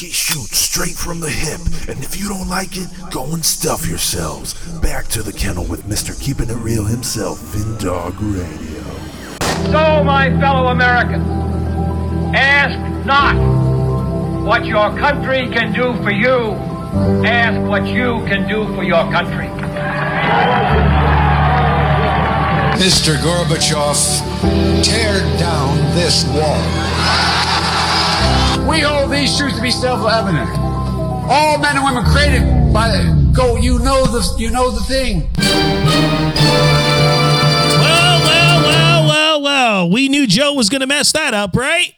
He 0.00 0.08
shoots 0.08 0.56
straight 0.56 0.96
from 0.96 1.20
the 1.20 1.28
hip, 1.28 1.60
and 1.86 2.02
if 2.02 2.18
you 2.18 2.26
don't 2.26 2.48
like 2.48 2.74
it, 2.78 2.88
go 3.10 3.34
and 3.34 3.44
stuff 3.44 3.86
yourselves. 3.86 4.54
Back 4.80 5.08
to 5.08 5.22
the 5.22 5.30
kennel 5.30 5.66
with 5.66 5.82
Mr. 5.84 6.18
Keeping 6.18 6.48
It 6.48 6.54
Real 6.54 6.86
himself, 6.86 7.38
Vindog 7.38 8.14
Radio. 8.18 8.82
So, 9.66 10.02
my 10.02 10.30
fellow 10.40 10.68
Americans, 10.68 11.28
ask 12.34 12.78
not 13.04 13.36
what 14.42 14.64
your 14.64 14.88
country 14.96 15.50
can 15.50 15.74
do 15.74 15.92
for 16.02 16.10
you, 16.10 16.54
ask 17.26 17.60
what 17.68 17.84
you 17.86 18.24
can 18.24 18.48
do 18.48 18.74
for 18.74 18.82
your 18.82 19.04
country. 19.12 19.48
Mr. 22.80 23.16
Gorbachev, 23.16 24.82
tear 24.82 25.20
down 25.38 25.76
this 25.94 26.24
wall. 26.28 27.49
We 28.70 28.78
hold 28.78 29.10
these 29.10 29.36
truths 29.36 29.56
to 29.56 29.62
be 29.62 29.72
self-evident. 29.72 30.48
All 31.28 31.58
men 31.58 31.76
and 31.76 31.84
women 31.84 32.04
created 32.04 32.72
by 32.72 32.88
the 32.88 33.32
go. 33.34 33.56
You 33.56 33.80
know 33.80 34.06
the 34.06 34.22
you 34.38 34.48
know 34.50 34.70
the 34.70 34.80
thing. 34.82 35.28
Well, 37.80 38.20
well, 38.22 38.62
well, 38.62 39.08
well, 39.08 39.42
well. 39.42 39.90
We 39.90 40.08
knew 40.08 40.24
Joe 40.26 40.54
was 40.54 40.68
going 40.68 40.82
to 40.82 40.86
mess 40.86 41.10
that 41.12 41.34
up, 41.34 41.56
right? 41.56 41.94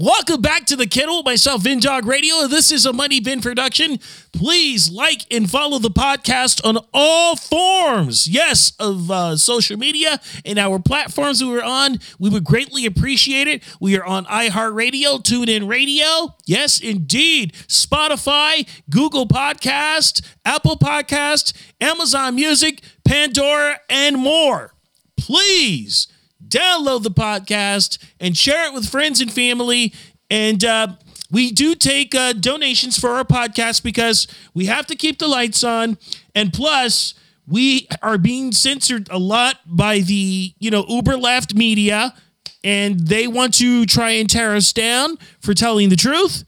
Welcome 0.00 0.40
back 0.40 0.64
to 0.66 0.76
the 0.76 0.86
kennel, 0.86 1.24
myself, 1.24 1.64
Vindog 1.64 2.04
Radio. 2.04 2.46
This 2.46 2.70
is 2.70 2.86
a 2.86 2.92
Money 2.92 3.18
Bin 3.18 3.40
production. 3.40 3.98
Please 4.32 4.88
like 4.88 5.26
and 5.28 5.50
follow 5.50 5.80
the 5.80 5.90
podcast 5.90 6.64
on 6.64 6.78
all 6.94 7.34
forms, 7.34 8.28
yes, 8.28 8.74
of 8.78 9.10
uh, 9.10 9.36
social 9.36 9.76
media 9.76 10.20
and 10.44 10.56
our 10.56 10.78
platforms 10.78 11.42
we 11.42 11.58
are 11.58 11.64
on. 11.64 11.98
We 12.16 12.30
would 12.30 12.44
greatly 12.44 12.86
appreciate 12.86 13.48
it. 13.48 13.64
We 13.80 13.98
are 13.98 14.04
on 14.04 14.24
iHeartRadio, 14.26 15.20
TuneIn 15.20 15.68
Radio, 15.68 16.36
yes, 16.46 16.78
indeed, 16.78 17.54
Spotify, 17.66 18.68
Google 18.88 19.26
Podcast, 19.26 20.24
Apple 20.44 20.76
Podcast, 20.76 21.54
Amazon 21.80 22.36
Music, 22.36 22.82
Pandora, 23.04 23.80
and 23.90 24.16
more. 24.16 24.74
Please 25.16 26.06
download 26.48 27.02
the 27.02 27.10
podcast 27.10 27.98
and 28.20 28.36
share 28.36 28.66
it 28.66 28.74
with 28.74 28.88
friends 28.88 29.20
and 29.20 29.32
family. 29.32 29.92
And 30.30 30.64
uh, 30.64 30.88
we 31.30 31.50
do 31.52 31.74
take 31.74 32.14
uh, 32.14 32.32
donations 32.32 32.98
for 32.98 33.10
our 33.10 33.24
podcast 33.24 33.82
because 33.82 34.26
we 34.54 34.66
have 34.66 34.86
to 34.86 34.96
keep 34.96 35.18
the 35.18 35.28
lights 35.28 35.62
on. 35.62 35.98
And 36.34 36.52
plus, 36.52 37.14
we 37.46 37.88
are 38.02 38.18
being 38.18 38.52
censored 38.52 39.08
a 39.10 39.18
lot 39.18 39.60
by 39.66 40.00
the, 40.00 40.54
you 40.58 40.70
know, 40.70 40.84
uber 40.88 41.16
left 41.16 41.54
media, 41.54 42.14
and 42.62 43.00
they 43.00 43.26
want 43.26 43.54
to 43.54 43.86
try 43.86 44.10
and 44.10 44.28
tear 44.28 44.54
us 44.54 44.72
down 44.72 45.16
for 45.40 45.54
telling 45.54 45.88
the 45.88 45.96
truth. 45.96 46.44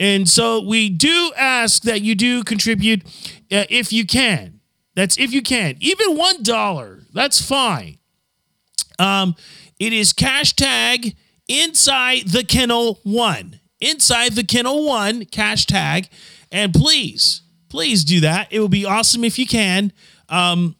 And 0.00 0.28
so 0.28 0.62
we 0.62 0.88
do 0.88 1.32
ask 1.36 1.82
that 1.82 2.02
you 2.02 2.14
do 2.14 2.44
contribute 2.44 3.04
uh, 3.50 3.64
if 3.68 3.92
you 3.92 4.06
can. 4.06 4.60
That's 4.94 5.18
if 5.18 5.32
you 5.32 5.42
can. 5.42 5.76
Even 5.80 6.16
$1, 6.16 7.04
that's 7.12 7.40
fine. 7.40 7.98
Um, 8.98 9.36
it 9.78 9.92
is 9.92 10.12
cash 10.12 10.54
tag 10.54 11.16
inside 11.46 12.28
the 12.28 12.44
kennel 12.44 13.00
one. 13.02 13.60
Inside 13.80 14.32
the 14.32 14.44
kennel 14.44 14.86
one, 14.86 15.24
cash 15.26 15.66
tag. 15.66 16.08
And 16.50 16.74
please, 16.74 17.42
please 17.68 18.04
do 18.04 18.20
that. 18.20 18.48
It 18.50 18.60
would 18.60 18.70
be 18.70 18.84
awesome 18.84 19.24
if 19.24 19.38
you 19.38 19.46
can. 19.46 19.92
Um, 20.28 20.76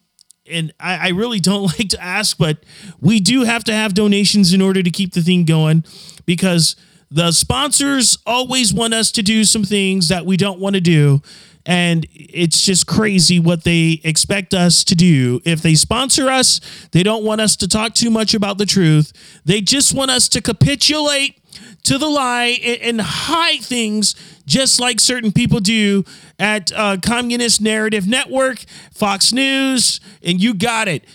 and 0.49 0.73
I, 0.79 1.07
I 1.07 1.09
really 1.09 1.39
don't 1.39 1.63
like 1.79 1.89
to 1.89 2.03
ask, 2.03 2.37
but 2.37 2.63
we 2.99 3.19
do 3.19 3.43
have 3.43 3.63
to 3.65 3.73
have 3.73 3.93
donations 3.93 4.53
in 4.53 4.61
order 4.61 4.83
to 4.83 4.91
keep 4.91 5.13
the 5.13 5.21
thing 5.21 5.45
going 5.45 5.85
because 6.25 6.75
the 7.11 7.31
sponsors 7.31 8.17
always 8.25 8.73
want 8.73 8.93
us 8.93 9.11
to 9.13 9.23
do 9.23 9.43
some 9.43 9.63
things 9.63 10.09
that 10.09 10.25
we 10.25 10.37
don't 10.37 10.59
want 10.59 10.75
to 10.75 10.81
do. 10.81 11.21
And 11.65 12.07
it's 12.11 12.65
just 12.65 12.87
crazy 12.87 13.39
what 13.39 13.63
they 13.63 14.01
expect 14.03 14.53
us 14.53 14.83
to 14.85 14.95
do. 14.95 15.41
If 15.45 15.61
they 15.61 15.75
sponsor 15.75 16.29
us, 16.29 16.61
they 16.91 17.03
don't 17.03 17.23
want 17.23 17.41
us 17.41 17.55
to 17.57 17.67
talk 17.67 17.93
too 17.93 18.09
much 18.09 18.33
about 18.33 18.57
the 18.57 18.65
truth. 18.65 19.13
They 19.45 19.61
just 19.61 19.93
want 19.93 20.09
us 20.09 20.29
to 20.29 20.41
capitulate 20.41 21.39
to 21.83 21.97
the 21.97 22.07
lie 22.07 22.59
and, 22.81 23.01
hide 23.01 23.61
things 23.61 24.15
just 24.45 24.79
like 24.79 24.99
certain 24.99 25.31
people 25.31 25.59
do 25.59 26.03
at 26.37 26.71
uh, 26.75 26.97
Communist 27.01 27.61
Narrative 27.61 28.07
Network, 28.07 28.59
Fox 28.93 29.31
News, 29.31 29.99
and 30.23 30.41
you 30.41 30.53
got 30.53 30.87
it, 30.87 31.05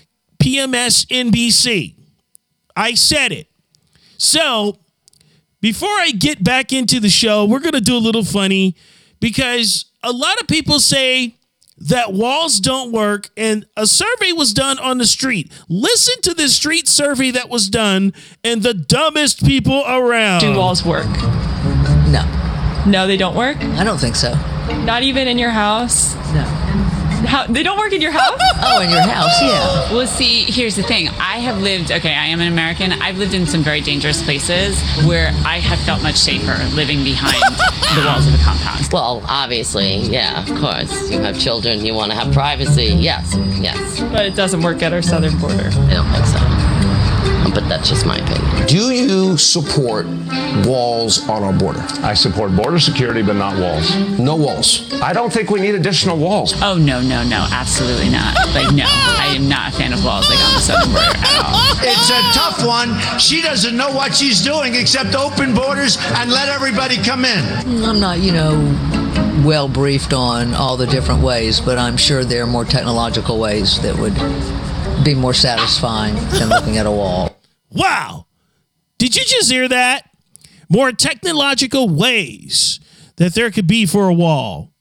PMS 0.42 1.06
NBC. 1.06 1.94
I 2.76 2.94
said 2.94 3.32
it. 3.32 3.48
So 4.16 4.78
before 5.60 5.88
I 5.88 6.10
get 6.10 6.42
back 6.42 6.72
into 6.72 7.00
the 7.00 7.08
show, 7.08 7.44
we're 7.44 7.60
going 7.60 7.72
to 7.72 7.80
do 7.80 7.96
a 7.96 7.98
little 7.98 8.24
funny 8.24 8.76
because 9.20 9.86
a 10.04 10.12
lot 10.12 10.40
of 10.40 10.46
people 10.46 10.78
say 10.80 11.34
that 11.78 12.12
walls 12.12 12.61
don't 12.61 12.92
work 12.92 13.30
and 13.37 13.66
a 13.76 13.87
survey 13.87 14.32
was 14.32 14.52
done 14.52 14.78
on 14.78 14.99
the 14.99 15.06
street. 15.06 15.50
Listen 15.68 16.20
to 16.23 16.34
this 16.34 16.54
street 16.54 16.87
survey 16.87 17.30
that 17.32 17.49
was 17.49 17.68
done 17.68 18.12
and 18.44 18.62
the 18.62 18.75
dumbest 18.75 19.44
people 19.44 19.82
around. 19.87 20.40
Do 20.40 20.54
walls 20.56 20.84
work? 20.84 21.06
No, 22.08 22.25
No, 22.87 23.06
they 23.06 23.16
don't 23.16 23.34
work. 23.34 23.56
I 23.58 23.82
don't 23.82 23.99
think 23.99 24.14
so. 24.14 24.34
Not 24.84 25.02
even 25.02 25.26
in 25.26 25.38
your 25.38 25.50
house. 25.50 26.14
No. 26.32 26.84
How, 27.26 27.47
they 27.47 27.62
don't 27.62 27.78
work 27.78 27.93
in 27.93 28.00
your 28.00 28.11
house. 28.12 28.40
Oh, 28.66 28.81
in 28.81 28.88
your 28.90 29.02
house, 29.02 29.43
yeah. 29.43 29.93
Well, 29.93 30.07
see, 30.07 30.45
here's 30.45 30.75
the 30.75 30.83
thing. 30.83 31.09
I 31.09 31.38
have 31.38 31.61
lived, 31.61 31.93
okay, 31.93 32.14
I 32.14 32.26
am 32.26 32.40
an 32.40 32.49
American. 32.49 32.93
I've 32.93 33.19
lived 33.19 33.35
in 33.35 33.47
some 33.47 33.62
very 33.62 33.81
dangerous 33.83 34.23
places 34.23 34.81
where 35.04 35.28
I 35.45 35.59
have 35.59 35.78
felt 35.81 36.02
much 36.02 36.16
safer 36.16 36.57
living 36.75 37.04
behind 37.04 37.35
the 37.95 38.04
walls 38.07 38.26
of 38.26 38.35
a 38.35 38.38
compound. 38.43 38.88
Well, 38.90 39.23
obviously, 39.28 39.97
yeah, 39.99 40.40
of 40.43 40.49
course. 40.59 41.11
You 41.11 41.21
have 41.21 41.38
children, 41.38 41.85
you 41.85 41.93
want 41.95 42.11
to 42.12 42.16
have 42.16 42.33
privacy. 42.33 42.87
Yes, 42.87 43.35
yes. 43.61 44.00
But 44.11 44.25
it 44.25 44.35
doesn't 44.35 44.62
work 44.62 44.83
at 44.83 44.93
our 44.93 45.02
southern 45.02 45.38
border. 45.38 45.69
I 45.69 45.95
don't 45.95 46.11
think 46.11 46.26
so. 46.26 46.53
But 47.52 47.68
that's 47.68 47.88
just 47.88 48.06
my 48.06 48.16
opinion. 48.18 48.66
Do 48.66 48.90
you 48.90 49.36
support 49.36 50.06
walls 50.66 51.28
on 51.28 51.42
our 51.42 51.52
border? 51.52 51.84
I 52.02 52.14
support 52.14 52.54
border 52.56 52.78
security, 52.78 53.22
but 53.22 53.36
not 53.36 53.58
walls. 53.58 53.94
No 54.18 54.34
walls. 54.36 54.92
I 55.00 55.12
don't 55.12 55.32
think 55.32 55.50
we 55.50 55.60
need 55.60 55.74
additional 55.74 56.16
walls. 56.16 56.54
Oh, 56.62 56.76
no, 56.76 57.00
no, 57.00 57.22
no, 57.22 57.46
absolutely 57.50 58.10
not. 58.10 58.34
Like, 58.54 58.74
no, 58.74 58.86
I 58.86 59.34
am 59.36 59.48
not 59.48 59.72
a 59.72 59.76
fan 59.76 59.92
of 59.92 60.04
walls 60.04 60.28
like 60.28 60.38
on 60.38 60.54
the 60.54 60.60
southern 60.60 60.92
border 60.92 61.16
at 61.18 61.44
all. 61.44 61.76
It's 61.82 62.10
a 62.10 62.22
tough 62.38 62.64
one. 62.66 62.98
She 63.18 63.42
doesn't 63.42 63.76
know 63.76 63.92
what 63.92 64.14
she's 64.14 64.42
doing 64.42 64.74
except 64.74 65.14
open 65.14 65.54
borders 65.54 65.96
and 66.00 66.30
let 66.30 66.48
everybody 66.48 66.96
come 66.96 67.24
in. 67.24 67.84
I'm 67.84 68.00
not, 68.00 68.20
you 68.20 68.32
know, 68.32 68.52
well 69.44 69.68
briefed 69.68 70.12
on 70.12 70.54
all 70.54 70.76
the 70.76 70.86
different 70.86 71.22
ways, 71.22 71.60
but 71.60 71.78
I'm 71.78 71.96
sure 71.96 72.24
there 72.24 72.42
are 72.42 72.46
more 72.46 72.64
technological 72.64 73.38
ways 73.38 73.80
that 73.82 73.96
would 73.98 74.14
be 75.04 75.14
more 75.14 75.34
satisfying 75.34 76.14
than 76.30 76.49
looking 76.49 76.78
at 76.78 76.87
a 76.87 76.90
wall. 76.90 77.37
Wow. 77.70 78.26
Did 78.96 79.14
you 79.14 79.23
just 79.26 79.50
hear 79.50 79.68
that? 79.68 80.08
More 80.70 80.92
technological 80.92 81.90
ways 81.90 82.80
that 83.16 83.34
there 83.34 83.50
could 83.50 83.66
be 83.66 83.84
for 83.84 84.08
a 84.08 84.14
wall. 84.14 84.73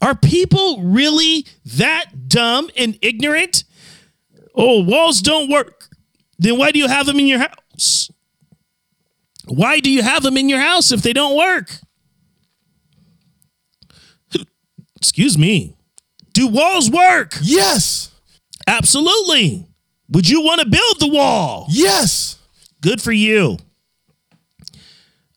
Are 0.00 0.14
people 0.14 0.80
really 0.82 1.46
that 1.76 2.28
dumb 2.28 2.70
and 2.76 2.98
ignorant? 3.02 3.64
Oh, 4.54 4.82
walls 4.82 5.20
don't 5.20 5.50
work. 5.50 5.88
Then 6.38 6.56
why 6.56 6.70
do 6.70 6.78
you 6.78 6.88
have 6.88 7.04
them 7.04 7.20
in 7.20 7.26
your 7.26 7.40
house? 7.40 8.10
Why 9.44 9.80
do 9.80 9.90
you 9.90 10.02
have 10.02 10.22
them 10.22 10.38
in 10.38 10.48
your 10.48 10.60
house 10.60 10.92
if 10.92 11.02
they 11.02 11.12
don't 11.12 11.36
work? 11.36 11.70
Excuse 14.96 15.36
me. 15.36 15.76
Do 16.32 16.46
walls 16.46 16.90
work? 16.90 17.34
Yes. 17.42 18.09
Absolutely. 18.66 19.66
Would 20.10 20.28
you 20.28 20.42
want 20.42 20.60
to 20.60 20.68
build 20.68 21.00
the 21.00 21.08
wall? 21.08 21.66
Yes. 21.70 22.38
Good 22.80 23.00
for 23.00 23.12
you. 23.12 23.58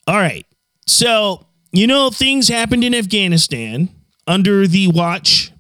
All 0.07 0.17
right. 0.17 0.45
So, 0.87 1.45
you 1.71 1.87
know, 1.87 2.09
things 2.09 2.47
happened 2.47 2.83
in 2.83 2.93
Afghanistan 2.93 3.89
under 4.27 4.67
the 4.67 4.87
watch 4.87 5.51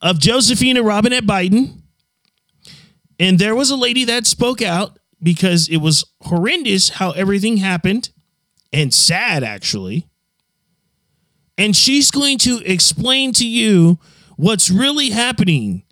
of 0.00 0.18
Josephine 0.18 0.76
and 0.76 0.86
Robinette 0.86 1.24
Biden. 1.24 1.82
And 3.18 3.38
there 3.38 3.54
was 3.54 3.70
a 3.70 3.76
lady 3.76 4.04
that 4.04 4.26
spoke 4.26 4.60
out 4.60 4.98
because 5.22 5.68
it 5.68 5.78
was 5.78 6.04
horrendous 6.22 6.90
how 6.90 7.12
everything 7.12 7.58
happened 7.58 8.10
and 8.72 8.92
sad, 8.92 9.42
actually. 9.42 10.08
And 11.56 11.76
she's 11.76 12.10
going 12.10 12.38
to 12.38 12.60
explain 12.64 13.32
to 13.34 13.46
you 13.46 13.98
what's 14.36 14.70
really 14.70 15.10
happening 15.10 15.84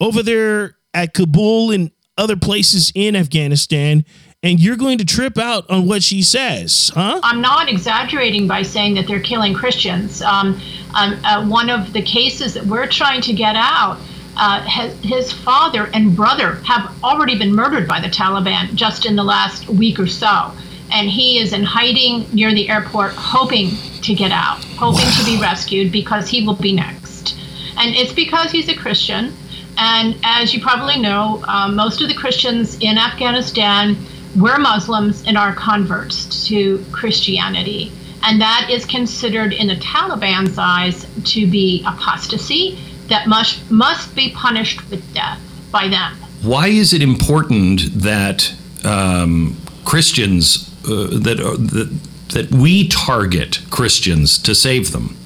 over 0.00 0.22
there 0.22 0.76
at 0.94 1.14
Kabul 1.14 1.70
and 1.70 1.90
other 2.16 2.36
places 2.36 2.92
in 2.94 3.16
Afghanistan. 3.16 4.04
And 4.42 4.58
you're 4.58 4.76
going 4.76 4.98
to 4.98 5.04
trip 5.04 5.36
out 5.36 5.68
on 5.68 5.86
what 5.86 6.02
she 6.02 6.22
says, 6.22 6.90
huh? 6.94 7.20
I'm 7.22 7.42
not 7.42 7.68
exaggerating 7.68 8.48
by 8.48 8.62
saying 8.62 8.94
that 8.94 9.06
they're 9.06 9.20
killing 9.20 9.52
Christians. 9.52 10.22
Um, 10.22 10.58
um, 10.94 11.22
uh, 11.24 11.46
one 11.46 11.68
of 11.68 11.92
the 11.92 12.00
cases 12.00 12.54
that 12.54 12.64
we're 12.64 12.86
trying 12.86 13.20
to 13.22 13.34
get 13.34 13.54
out, 13.54 13.98
uh, 14.36 14.62
his, 14.62 14.98
his 15.02 15.32
father 15.32 15.90
and 15.92 16.16
brother 16.16 16.54
have 16.64 16.96
already 17.04 17.38
been 17.38 17.54
murdered 17.54 17.86
by 17.86 18.00
the 18.00 18.08
Taliban 18.08 18.74
just 18.74 19.04
in 19.04 19.14
the 19.14 19.24
last 19.24 19.68
week 19.68 19.98
or 19.98 20.06
so. 20.06 20.52
And 20.90 21.10
he 21.10 21.38
is 21.38 21.52
in 21.52 21.62
hiding 21.62 22.26
near 22.32 22.54
the 22.54 22.70
airport, 22.70 23.12
hoping 23.12 23.72
to 24.00 24.14
get 24.14 24.32
out, 24.32 24.64
hoping 24.78 25.04
wow. 25.04 25.18
to 25.18 25.24
be 25.26 25.38
rescued 25.38 25.92
because 25.92 26.28
he 26.30 26.46
will 26.46 26.56
be 26.56 26.72
next. 26.72 27.36
And 27.76 27.94
it's 27.94 28.12
because 28.12 28.50
he's 28.50 28.70
a 28.70 28.74
Christian. 28.74 29.34
And 29.82 30.14
as 30.22 30.52
you 30.52 30.60
probably 30.60 31.00
know, 31.00 31.42
um, 31.48 31.74
most 31.74 32.02
of 32.02 32.08
the 32.08 32.14
Christians 32.14 32.76
in 32.80 32.98
Afghanistan 32.98 33.96
were 34.36 34.58
Muslims 34.58 35.24
and 35.26 35.38
are 35.38 35.54
converts 35.54 36.46
to 36.48 36.84
Christianity. 36.92 37.90
And 38.22 38.42
that 38.42 38.68
is 38.70 38.84
considered 38.84 39.54
in 39.54 39.68
the 39.68 39.76
Taliban's 39.76 40.58
eyes 40.58 41.06
to 41.32 41.50
be 41.50 41.82
apostasy 41.86 42.78
that 43.08 43.26
must, 43.26 43.70
must 43.70 44.14
be 44.14 44.30
punished 44.30 44.88
with 44.90 45.14
death 45.14 45.40
by 45.72 45.88
them. 45.88 46.14
Why 46.42 46.68
is 46.68 46.92
it 46.92 47.02
important 47.02 47.80
that 47.94 48.54
um, 48.84 49.56
Christians, 49.86 50.70
uh, 50.84 51.18
that, 51.20 51.40
uh, 51.40 51.56
that, 51.56 51.98
that 52.34 52.50
we 52.50 52.86
target 52.88 53.60
Christians 53.70 54.36
to 54.42 54.54
save 54.54 54.92
them? 54.92 55.16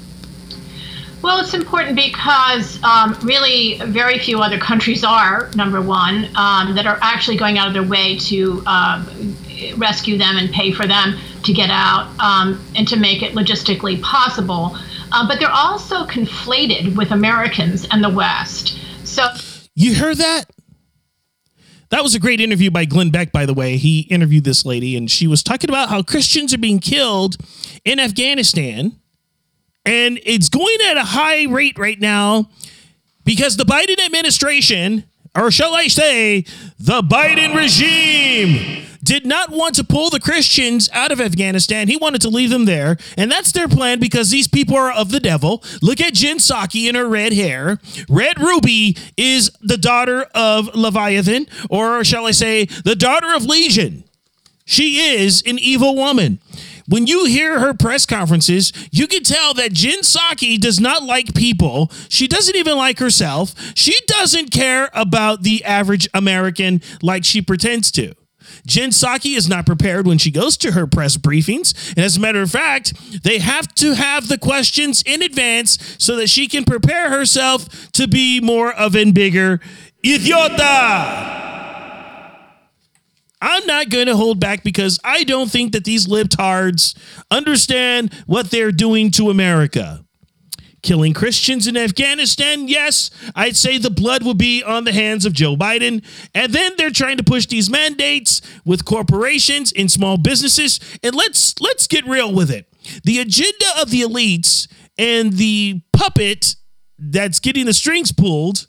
Well, 1.24 1.40
it's 1.40 1.54
important 1.54 1.96
because 1.96 2.78
um, 2.82 3.16
really 3.22 3.78
very 3.78 4.18
few 4.18 4.40
other 4.42 4.58
countries 4.58 5.04
are, 5.04 5.48
number 5.56 5.80
one, 5.80 6.28
um, 6.36 6.74
that 6.74 6.84
are 6.86 6.98
actually 7.00 7.38
going 7.38 7.56
out 7.56 7.66
of 7.66 7.72
their 7.72 7.82
way 7.82 8.18
to 8.18 8.62
uh, 8.66 9.02
rescue 9.78 10.18
them 10.18 10.36
and 10.36 10.50
pay 10.50 10.70
for 10.70 10.86
them 10.86 11.18
to 11.44 11.52
get 11.54 11.70
out 11.70 12.12
um, 12.20 12.62
and 12.76 12.86
to 12.88 12.96
make 12.98 13.22
it 13.22 13.32
logistically 13.32 14.02
possible. 14.02 14.76
Uh, 15.12 15.26
but 15.26 15.40
they're 15.40 15.48
also 15.48 16.04
conflated 16.04 16.94
with 16.94 17.10
Americans 17.10 17.88
and 17.90 18.04
the 18.04 18.10
West. 18.10 18.78
So 19.04 19.26
you 19.74 19.94
heard 19.94 20.18
that? 20.18 20.44
That 21.88 22.02
was 22.02 22.14
a 22.14 22.20
great 22.20 22.42
interview 22.42 22.70
by 22.70 22.84
Glenn 22.84 23.08
Beck, 23.08 23.32
by 23.32 23.46
the 23.46 23.54
way. 23.54 23.78
He 23.78 24.00
interviewed 24.10 24.44
this 24.44 24.66
lady, 24.66 24.94
and 24.94 25.10
she 25.10 25.26
was 25.26 25.42
talking 25.42 25.70
about 25.70 25.88
how 25.88 26.02
Christians 26.02 26.52
are 26.52 26.58
being 26.58 26.80
killed 26.80 27.38
in 27.82 27.98
Afghanistan 27.98 29.00
and 29.84 30.18
it's 30.24 30.48
going 30.48 30.78
at 30.86 30.96
a 30.96 31.04
high 31.04 31.44
rate 31.44 31.78
right 31.78 32.00
now 32.00 32.48
because 33.24 33.56
the 33.56 33.64
Biden 33.64 34.04
administration, 34.04 35.04
or 35.34 35.50
shall 35.50 35.74
I 35.74 35.88
say, 35.88 36.42
the 36.78 37.02
Biden 37.02 37.54
regime, 37.54 38.86
did 39.02 39.26
not 39.26 39.50
want 39.50 39.74
to 39.74 39.84
pull 39.84 40.08
the 40.08 40.18
Christians 40.18 40.88
out 40.92 41.12
of 41.12 41.20
Afghanistan. 41.20 41.88
He 41.88 41.96
wanted 41.96 42.22
to 42.22 42.30
leave 42.30 42.50
them 42.50 42.64
there. 42.64 42.96
And 43.18 43.30
that's 43.30 43.52
their 43.52 43.68
plan 43.68 44.00
because 44.00 44.30
these 44.30 44.48
people 44.48 44.76
are 44.76 44.90
of 44.90 45.10
the 45.10 45.20
devil. 45.20 45.62
Look 45.82 46.00
at 46.00 46.14
Jen 46.14 46.38
Psaki 46.38 46.88
in 46.88 46.94
her 46.94 47.06
red 47.06 47.34
hair. 47.34 47.78
Red 48.08 48.40
Ruby 48.40 48.96
is 49.16 49.50
the 49.60 49.76
daughter 49.76 50.22
of 50.34 50.74
Leviathan, 50.74 51.46
or 51.68 52.02
shall 52.02 52.26
I 52.26 52.30
say, 52.30 52.64
the 52.64 52.96
daughter 52.96 53.34
of 53.34 53.44
Legion. 53.44 54.04
She 54.64 55.14
is 55.14 55.42
an 55.46 55.58
evil 55.58 55.94
woman. 55.94 56.38
When 56.86 57.06
you 57.06 57.24
hear 57.24 57.60
her 57.60 57.72
press 57.72 58.04
conferences, 58.04 58.72
you 58.90 59.06
can 59.06 59.22
tell 59.22 59.54
that 59.54 59.72
Jen 59.72 60.00
Psaki 60.00 60.58
does 60.58 60.78
not 60.78 61.02
like 61.02 61.34
people. 61.34 61.90
She 62.08 62.28
doesn't 62.28 62.56
even 62.56 62.76
like 62.76 62.98
herself. 62.98 63.54
She 63.74 63.94
doesn't 64.06 64.50
care 64.50 64.90
about 64.92 65.42
the 65.42 65.64
average 65.64 66.08
American 66.12 66.82
like 67.02 67.24
she 67.24 67.40
pretends 67.40 67.90
to. 67.92 68.14
Jen 68.66 68.90
Psaki 68.90 69.36
is 69.36 69.48
not 69.48 69.66
prepared 69.66 70.06
when 70.06 70.18
she 70.18 70.30
goes 70.30 70.56
to 70.58 70.72
her 70.72 70.86
press 70.86 71.16
briefings. 71.16 71.90
And 71.96 72.04
as 72.04 72.16
a 72.16 72.20
matter 72.20 72.42
of 72.42 72.50
fact, 72.50 73.22
they 73.22 73.38
have 73.38 73.74
to 73.76 73.94
have 73.94 74.28
the 74.28 74.38
questions 74.38 75.02
in 75.06 75.22
advance 75.22 75.96
so 75.98 76.16
that 76.16 76.28
she 76.28 76.46
can 76.46 76.64
prepare 76.64 77.10
herself 77.10 77.90
to 77.92 78.06
be 78.06 78.40
more 78.40 78.72
of 78.72 78.94
a 78.94 79.10
bigger 79.10 79.60
idiota. 80.04 81.63
I'm 83.44 83.66
not 83.66 83.90
going 83.90 84.06
to 84.06 84.16
hold 84.16 84.40
back 84.40 84.64
because 84.64 84.98
I 85.04 85.22
don't 85.22 85.50
think 85.50 85.72
that 85.72 85.84
these 85.84 86.06
libtards 86.06 86.96
understand 87.30 88.14
what 88.26 88.50
they're 88.50 88.72
doing 88.72 89.10
to 89.12 89.28
America. 89.28 90.02
Killing 90.80 91.12
Christians 91.12 91.66
in 91.66 91.76
Afghanistan, 91.76 92.68
yes, 92.68 93.10
I'd 93.34 93.54
say 93.54 93.76
the 93.76 93.90
blood 93.90 94.22
will 94.22 94.34
be 94.34 94.62
on 94.62 94.84
the 94.84 94.92
hands 94.92 95.26
of 95.26 95.34
Joe 95.34 95.56
Biden. 95.56 96.02
And 96.34 96.54
then 96.54 96.72
they're 96.78 96.90
trying 96.90 97.18
to 97.18 97.22
push 97.22 97.44
these 97.44 97.68
mandates 97.68 98.40
with 98.64 98.86
corporations 98.86 99.74
and 99.76 99.90
small 99.90 100.16
businesses. 100.16 100.80
And 101.02 101.14
let's 101.14 101.60
let's 101.60 101.86
get 101.86 102.06
real 102.06 102.32
with 102.32 102.50
it. 102.50 102.66
The 103.04 103.18
agenda 103.18 103.66
of 103.78 103.90
the 103.90 104.00
elites 104.00 104.68
and 104.96 105.34
the 105.34 105.82
puppet 105.92 106.56
that's 106.98 107.40
getting 107.40 107.66
the 107.66 107.74
strings 107.74 108.10
pulled 108.10 108.66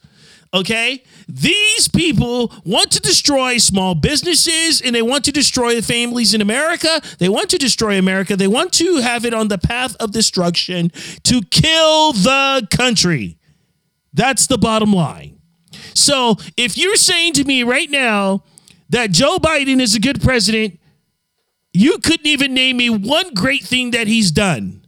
Okay? 0.56 1.04
These 1.28 1.88
people 1.88 2.54
want 2.64 2.92
to 2.92 3.00
destroy 3.00 3.58
small 3.58 3.96
businesses 3.96 4.82
and 4.82 4.96
they 4.96 5.02
want 5.02 5.26
to 5.26 5.32
destroy 5.32 5.76
the 5.76 5.82
families 5.82 6.34
in 6.34 6.42
America. 6.42 7.02
They 7.18 7.30
want 7.30 7.50
to 7.50 7.58
destroy 7.58 7.98
America. 7.98 8.36
They 8.36 8.48
want 8.48 8.74
to 8.74 8.98
have 8.98 9.26
it 9.26 9.34
on 9.34 9.48
the 9.48 9.58
path 9.58 9.96
of 10.00 10.12
destruction 10.12 10.92
to 11.24 11.42
kill 11.50 12.14
the 12.14 12.68
country. 12.70 13.38
That's 14.14 14.48
the 14.48 14.58
bottom 14.58 14.94
line. 14.94 15.40
So 15.94 16.38
if 16.58 16.78
you're 16.78 16.96
saying 16.96 17.34
to 17.34 17.44
me 17.44 17.64
right 17.64 17.90
now 17.90 18.44
that 18.90 19.12
Joe 19.12 19.38
Biden 19.38 19.82
is 19.82 19.96
a 19.96 20.00
good 20.00 20.22
president, 20.22 20.80
you 21.74 21.98
couldn't 21.98 22.28
even 22.28 22.54
name 22.54 22.78
me 22.78 22.90
one 22.90 23.34
great 23.34 23.64
thing 23.64 23.92
that 23.92 24.08
he's 24.08 24.32
done 24.32 24.86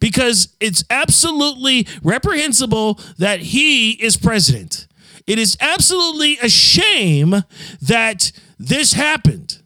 because 0.00 0.56
it's 0.58 0.82
absolutely 0.90 1.86
reprehensible 2.02 2.98
that 3.18 3.38
he 3.38 3.92
is 3.92 4.16
president. 4.16 4.88
It 5.26 5.38
is 5.38 5.56
absolutely 5.60 6.38
a 6.42 6.48
shame 6.48 7.44
that 7.80 8.32
this 8.58 8.92
happened. 8.92 9.62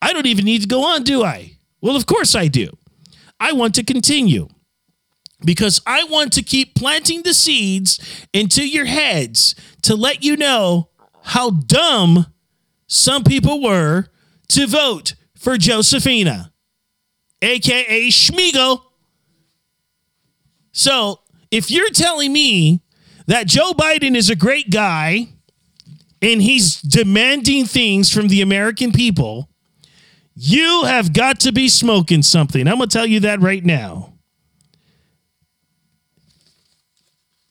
I 0.00 0.12
don't 0.12 0.26
even 0.26 0.44
need 0.44 0.62
to 0.62 0.68
go 0.68 0.84
on, 0.84 1.02
do 1.02 1.24
I? 1.24 1.56
Well, 1.80 1.96
of 1.96 2.06
course 2.06 2.34
I 2.34 2.48
do. 2.48 2.76
I 3.40 3.52
want 3.52 3.74
to 3.76 3.84
continue 3.84 4.48
because 5.44 5.80
I 5.86 6.04
want 6.04 6.32
to 6.34 6.42
keep 6.42 6.74
planting 6.74 7.22
the 7.22 7.34
seeds 7.34 8.26
into 8.32 8.66
your 8.66 8.84
heads 8.84 9.54
to 9.82 9.94
let 9.94 10.24
you 10.24 10.36
know 10.36 10.90
how 11.22 11.50
dumb 11.50 12.26
some 12.86 13.22
people 13.22 13.62
were 13.62 14.06
to 14.48 14.66
vote 14.66 15.14
for 15.36 15.56
Josephina, 15.56 16.52
aka 17.42 18.08
Schmiegel. 18.08 18.82
So 20.72 21.20
if 21.50 21.70
you're 21.70 21.90
telling 21.90 22.32
me 22.32 22.80
that 23.26 23.46
Joe 23.46 23.72
Biden 23.72 24.16
is 24.16 24.30
a 24.30 24.36
great 24.36 24.70
guy 24.70 25.28
and 26.20 26.42
he's 26.42 26.80
demanding 26.80 27.64
things 27.64 28.12
from 28.12 28.28
the 28.28 28.40
American 28.40 28.92
people, 28.92 29.48
you 30.34 30.84
have 30.84 31.12
got 31.12 31.40
to 31.40 31.52
be 31.52 31.68
smoking 31.68 32.22
something. 32.22 32.66
I'm 32.66 32.76
going 32.76 32.88
to 32.88 32.96
tell 32.96 33.06
you 33.06 33.20
that 33.20 33.40
right 33.40 33.64
now. 33.64 34.14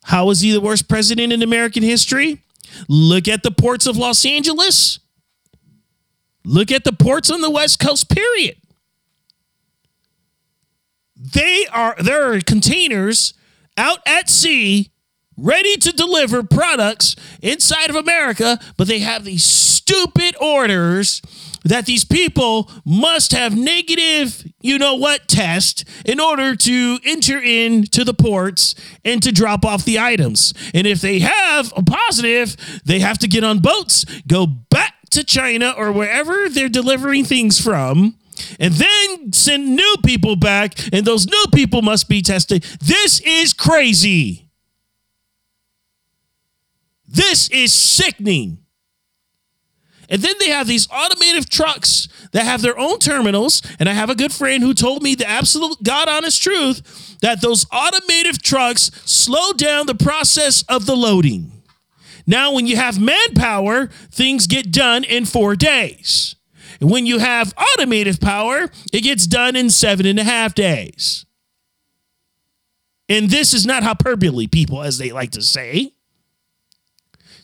How 0.03 0.29
is 0.29 0.39
he 0.39 0.51
the 0.51 0.61
worst 0.61 0.87
president 0.87 1.33
in 1.33 1.43
American 1.43 1.83
history? 1.83 2.41
Look 2.87 3.27
at 3.27 3.43
the 3.43 3.51
ports 3.51 3.85
of 3.85 3.97
Los 3.97 4.25
Angeles. 4.25 4.99
Look 6.45 6.71
at 6.71 6.85
the 6.85 6.93
ports 6.93 7.29
on 7.29 7.41
the 7.41 7.49
West 7.49 7.79
Coast, 7.79 8.09
period. 8.09 8.55
They 11.17 11.65
are 11.73 11.95
there 11.99 12.31
are 12.31 12.39
containers 12.39 13.33
out 13.77 13.99
at 14.05 14.29
sea 14.29 14.91
ready 15.37 15.77
to 15.77 15.91
deliver 15.91 16.43
products 16.43 17.15
inside 17.41 17.89
of 17.89 17.95
America, 17.95 18.59
but 18.75 18.87
they 18.87 18.99
have 18.99 19.23
these 19.23 19.43
stupid 19.43 20.35
orders 20.41 21.21
that 21.63 21.85
these 21.85 22.05
people 22.05 22.71
must 22.85 23.33
have 23.33 23.55
negative, 23.55 24.43
you 24.61 24.77
know 24.77 24.95
what, 24.95 25.27
test 25.27 25.83
in 26.05 26.19
order 26.19 26.55
to 26.55 26.97
enter 27.05 27.39
into 27.39 28.03
the 28.03 28.13
ports 28.13 28.73
and 29.03 29.21
to 29.21 29.31
drop 29.31 29.65
off 29.65 29.85
the 29.85 29.99
items. 29.99 30.53
And 30.73 30.87
if 30.87 31.01
they 31.01 31.19
have 31.19 31.73
a 31.75 31.83
positive, 31.83 32.55
they 32.85 32.99
have 32.99 33.17
to 33.19 33.27
get 33.27 33.43
on 33.43 33.59
boats, 33.59 34.05
go 34.27 34.47
back 34.47 34.93
to 35.11 35.23
China 35.23 35.73
or 35.77 35.91
wherever 35.91 36.49
they're 36.49 36.69
delivering 36.69 37.25
things 37.25 37.59
from. 37.59 38.15
And 38.59 38.73
then 38.73 39.33
send 39.33 39.75
new 39.75 39.95
people 40.05 40.35
back, 40.35 40.73
and 40.93 41.05
those 41.05 41.27
new 41.27 41.45
people 41.53 41.81
must 41.81 42.09
be 42.09 42.21
tested. 42.21 42.63
This 42.81 43.19
is 43.21 43.53
crazy. 43.53 44.49
This 47.07 47.49
is 47.49 47.73
sickening. 47.73 48.59
And 50.09 50.21
then 50.21 50.35
they 50.39 50.49
have 50.49 50.67
these 50.67 50.87
automated 50.89 51.49
trucks 51.49 52.07
that 52.31 52.45
have 52.45 52.61
their 52.61 52.77
own 52.79 52.99
terminals. 52.99 53.61
And 53.79 53.89
I 53.89 53.93
have 53.93 54.09
a 54.09 54.15
good 54.15 54.31
friend 54.31 54.63
who 54.63 54.73
told 54.73 55.03
me 55.03 55.15
the 55.15 55.27
absolute 55.27 55.83
God 55.83 56.07
honest 56.07 56.41
truth 56.41 57.17
that 57.21 57.41
those 57.41 57.65
automated 57.73 58.41
trucks 58.41 58.89
slow 59.05 59.51
down 59.51 59.85
the 59.85 59.95
process 59.95 60.63
of 60.69 60.85
the 60.85 60.95
loading. 60.95 61.51
Now, 62.25 62.53
when 62.53 62.67
you 62.67 62.75
have 62.77 62.99
manpower, 62.99 63.87
things 64.11 64.47
get 64.47 64.71
done 64.71 65.03
in 65.03 65.25
four 65.25 65.55
days. 65.55 66.35
When 66.81 67.05
you 67.05 67.19
have 67.19 67.53
automated 67.57 68.21
power, 68.21 68.69
it 68.93 69.01
gets 69.01 69.25
done 69.25 69.55
in 69.55 69.69
seven 69.69 70.05
and 70.05 70.19
a 70.19 70.23
half 70.23 70.53
days. 70.53 71.25
And 73.09 73.29
this 73.29 73.53
is 73.53 73.65
not 73.65 73.83
hyperbole, 73.83 74.47
people, 74.47 74.83
as 74.83 74.97
they 74.97 75.11
like 75.11 75.31
to 75.31 75.41
say. 75.41 75.93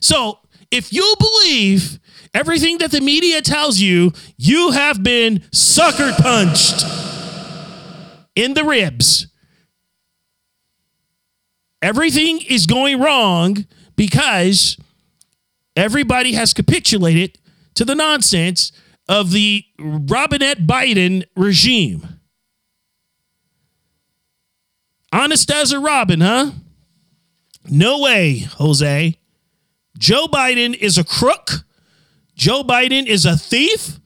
So, 0.00 0.40
if 0.70 0.92
you 0.92 1.14
believe 1.18 1.98
everything 2.34 2.78
that 2.78 2.90
the 2.90 3.00
media 3.00 3.40
tells 3.40 3.78
you, 3.78 4.12
you 4.36 4.72
have 4.72 5.02
been 5.02 5.42
sucker 5.52 6.12
punched 6.18 6.84
in 8.34 8.54
the 8.54 8.64
ribs. 8.64 9.28
Everything 11.80 12.40
is 12.40 12.66
going 12.66 13.00
wrong 13.00 13.66
because 13.96 14.76
everybody 15.76 16.32
has 16.32 16.52
capitulated 16.52 17.38
to 17.74 17.84
the 17.84 17.94
nonsense 17.94 18.72
of 19.08 19.30
the 19.30 19.64
Robinette 19.78 20.66
Biden 20.66 21.24
regime. 21.36 22.20
Honest 25.12 25.50
as 25.50 25.72
a 25.72 25.78
robin, 25.78 26.20
huh? 26.20 26.50
No 27.70 28.00
way, 28.00 28.38
Jose. 28.38 29.16
Joe 29.96 30.26
Biden 30.26 30.76
is 30.76 30.98
a 30.98 31.04
crook. 31.04 31.64
Joe 32.34 32.62
Biden 32.62 33.06
is 33.06 33.24
a 33.24 33.36
thief. 33.36 34.00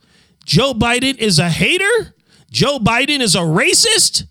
Joe 0.45 0.73
Biden 0.73 1.17
is 1.17 1.39
a 1.39 1.49
hater. 1.49 2.13
Joe 2.51 2.79
Biden 2.79 3.21
is 3.21 3.35
a 3.35 3.39
racist. 3.39 4.25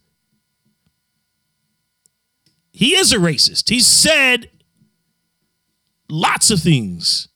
He 2.73 2.95
is 2.95 3.13
a 3.13 3.17
racist. 3.17 3.69
He 3.69 3.81
said 3.81 4.51
lots 6.09 6.51
of 6.51 6.61
things. 6.61 7.28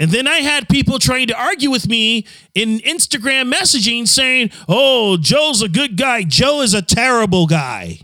And 0.00 0.10
then 0.10 0.26
I 0.26 0.38
had 0.38 0.66
people 0.66 0.98
trying 0.98 1.26
to 1.26 1.38
argue 1.38 1.70
with 1.70 1.86
me 1.86 2.26
in 2.54 2.78
Instagram 2.78 3.52
messaging 3.52 4.08
saying, 4.08 4.50
oh, 4.66 5.18
Joe's 5.18 5.60
a 5.60 5.68
good 5.68 5.98
guy. 5.98 6.22
Joe 6.22 6.62
is 6.62 6.72
a 6.72 6.80
terrible 6.80 7.46
guy. 7.46 8.00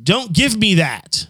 Don't 0.00 0.34
give 0.34 0.54
me 0.54 0.74
that. 0.74 1.28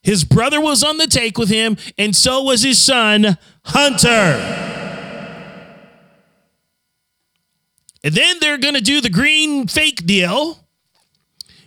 His 0.00 0.22
brother 0.22 0.60
was 0.60 0.84
on 0.84 0.98
the 0.98 1.08
take 1.08 1.36
with 1.36 1.48
him, 1.48 1.76
and 1.98 2.14
so 2.14 2.44
was 2.44 2.62
his 2.62 2.78
son, 2.78 3.36
Hunter. 3.64 4.62
And 8.04 8.14
then 8.14 8.36
they're 8.40 8.58
going 8.58 8.74
to 8.74 8.80
do 8.80 9.00
the 9.00 9.10
green 9.10 9.66
fake 9.66 10.06
deal 10.06 10.65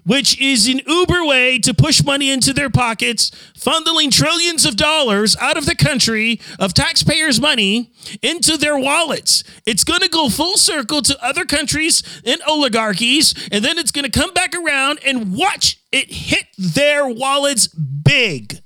which 0.06 0.40
is 0.40 0.68
an 0.68 0.82
uber 0.88 1.26
way 1.26 1.60
to 1.60 1.74
push 1.74 2.04
money 2.04 2.30
into 2.30 2.54
their 2.54 2.70
pockets, 2.70 3.32
funneling 3.58 4.12
trillions 4.12 4.66
of 4.66 4.76
dollars 4.76 5.36
out 5.38 5.58
of 5.58 5.66
the 5.66 5.76
country 5.76 6.40
of 6.60 6.74
taxpayers' 6.74 7.40
money 7.40 7.92
into 8.22 8.58
their 8.58 8.78
wallets. 8.78 9.44
It's 9.66 9.84
going 9.84 10.02
to 10.02 10.10
go 10.10 10.30
full 10.30 10.58
circle 10.58 11.02
to 11.04 11.24
other 11.24 11.46
countries 11.46 12.04
and 12.26 12.42
oligarchies, 12.48 13.34
and 13.52 13.64
then 13.64 13.78
it's 13.78 13.92
going 13.92 14.10
to 14.10 14.20
come 14.20 14.34
back 14.34 14.56
around 14.56 15.00
and 15.06 15.36
watch 15.36 15.80
it 15.92 16.12
hit 16.12 16.46
their 16.58 17.08
wallets 17.08 17.68
big 17.68 18.62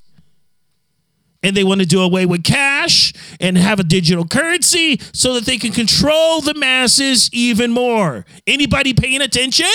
and 1.43 1.55
they 1.55 1.63
want 1.63 1.81
to 1.81 1.85
do 1.85 2.01
away 2.01 2.25
with 2.25 2.43
cash 2.43 3.13
and 3.39 3.57
have 3.57 3.79
a 3.79 3.83
digital 3.83 4.25
currency 4.25 4.99
so 5.11 5.33
that 5.33 5.45
they 5.45 5.57
can 5.57 5.71
control 5.71 6.41
the 6.41 6.53
masses 6.53 7.29
even 7.33 7.71
more. 7.71 8.25
Anybody 8.47 8.93
paying 8.93 9.21
attention? 9.21 9.67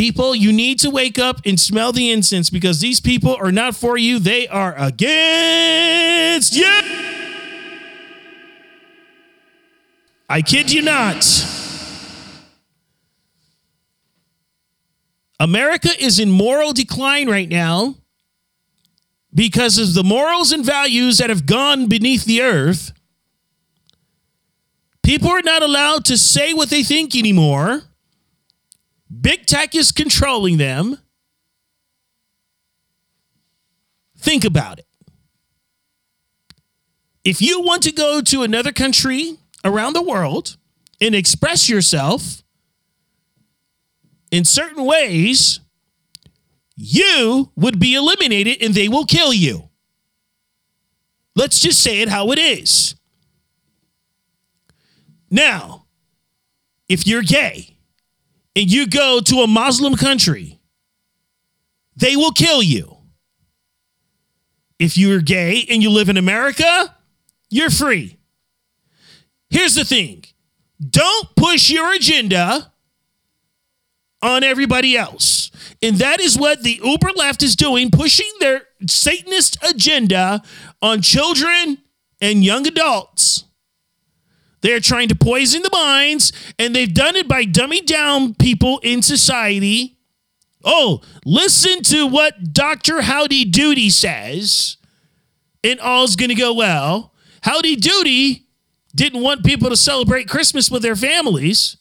People, 0.00 0.34
you 0.34 0.50
need 0.50 0.78
to 0.78 0.88
wake 0.88 1.18
up 1.18 1.42
and 1.44 1.60
smell 1.60 1.92
the 1.92 2.10
incense 2.10 2.48
because 2.48 2.80
these 2.80 3.00
people 3.00 3.36
are 3.38 3.52
not 3.52 3.76
for 3.76 3.98
you, 3.98 4.18
they 4.18 4.48
are 4.48 4.74
against 4.78 6.56
you. 6.56 6.80
I 10.26 10.40
kid 10.40 10.72
you 10.72 10.80
not. 10.80 11.22
America 15.38 15.90
is 16.02 16.18
in 16.18 16.30
moral 16.30 16.72
decline 16.72 17.28
right 17.28 17.50
now 17.50 17.96
because 19.34 19.76
of 19.76 19.92
the 19.92 20.02
morals 20.02 20.50
and 20.50 20.64
values 20.64 21.18
that 21.18 21.28
have 21.28 21.44
gone 21.44 21.88
beneath 21.88 22.24
the 22.24 22.40
earth. 22.40 22.92
People 25.02 25.28
are 25.28 25.42
not 25.42 25.62
allowed 25.62 26.06
to 26.06 26.16
say 26.16 26.54
what 26.54 26.70
they 26.70 26.82
think 26.82 27.14
anymore. 27.14 27.82
Big 29.10 29.46
tech 29.46 29.74
is 29.74 29.90
controlling 29.90 30.58
them. 30.58 30.98
Think 34.18 34.44
about 34.44 34.78
it. 34.78 34.86
If 37.24 37.42
you 37.42 37.60
want 37.60 37.82
to 37.82 37.92
go 37.92 38.20
to 38.20 38.42
another 38.42 38.72
country 38.72 39.36
around 39.64 39.94
the 39.94 40.02
world 40.02 40.56
and 41.00 41.14
express 41.14 41.68
yourself 41.68 42.42
in 44.30 44.44
certain 44.44 44.84
ways, 44.84 45.60
you 46.76 47.50
would 47.56 47.78
be 47.78 47.94
eliminated 47.94 48.62
and 48.62 48.74
they 48.74 48.88
will 48.88 49.04
kill 49.04 49.32
you. 49.32 49.68
Let's 51.34 51.60
just 51.60 51.82
say 51.82 52.00
it 52.00 52.08
how 52.08 52.30
it 52.30 52.38
is. 52.38 52.94
Now, 55.30 55.86
if 56.88 57.06
you're 57.06 57.22
gay 57.22 57.76
and 58.56 58.70
you 58.70 58.86
go 58.86 59.20
to 59.20 59.36
a 59.40 59.46
Muslim 59.46 59.94
country, 59.94 60.58
they 61.96 62.16
will 62.16 62.32
kill 62.32 62.62
you. 62.62 62.96
If 64.78 64.96
you're 64.96 65.20
gay 65.20 65.66
and 65.68 65.82
you 65.82 65.90
live 65.90 66.08
in 66.08 66.16
America, 66.16 66.96
you're 67.50 67.70
free. 67.70 68.16
Here's 69.50 69.74
the 69.74 69.84
thing 69.84 70.24
don't 70.88 71.36
push 71.36 71.68
your 71.68 71.92
agenda 71.94 72.72
on 74.22 74.42
everybody 74.42 74.96
else. 74.96 75.50
And 75.82 75.96
that 75.96 76.20
is 76.20 76.38
what 76.38 76.62
the 76.62 76.80
uber 76.82 77.10
left 77.16 77.42
is 77.42 77.56
doing, 77.56 77.90
pushing 77.90 78.30
their 78.38 78.62
Satanist 78.86 79.62
agenda 79.64 80.42
on 80.82 81.02
children 81.02 81.78
and 82.20 82.44
young 82.44 82.66
adults. 82.66 83.44
They're 84.62 84.80
trying 84.80 85.08
to 85.08 85.16
poison 85.16 85.62
the 85.62 85.70
minds, 85.72 86.32
and 86.58 86.74
they've 86.74 86.92
done 86.92 87.16
it 87.16 87.26
by 87.26 87.44
dumbing 87.44 87.86
down 87.86 88.34
people 88.34 88.78
in 88.82 89.02
society. 89.02 89.96
Oh, 90.64 91.00
listen 91.24 91.82
to 91.84 92.06
what 92.06 92.52
Dr. 92.52 93.00
Howdy 93.00 93.46
Doody 93.46 93.88
says, 93.88 94.76
and 95.64 95.80
all's 95.80 96.16
going 96.16 96.28
to 96.28 96.34
go 96.34 96.52
well. 96.52 97.14
Howdy 97.42 97.76
Doody 97.76 98.46
didn't 98.94 99.22
want 99.22 99.44
people 99.44 99.70
to 99.70 99.76
celebrate 99.76 100.28
Christmas 100.28 100.70
with 100.70 100.82
their 100.82 100.96
families. 100.96 101.76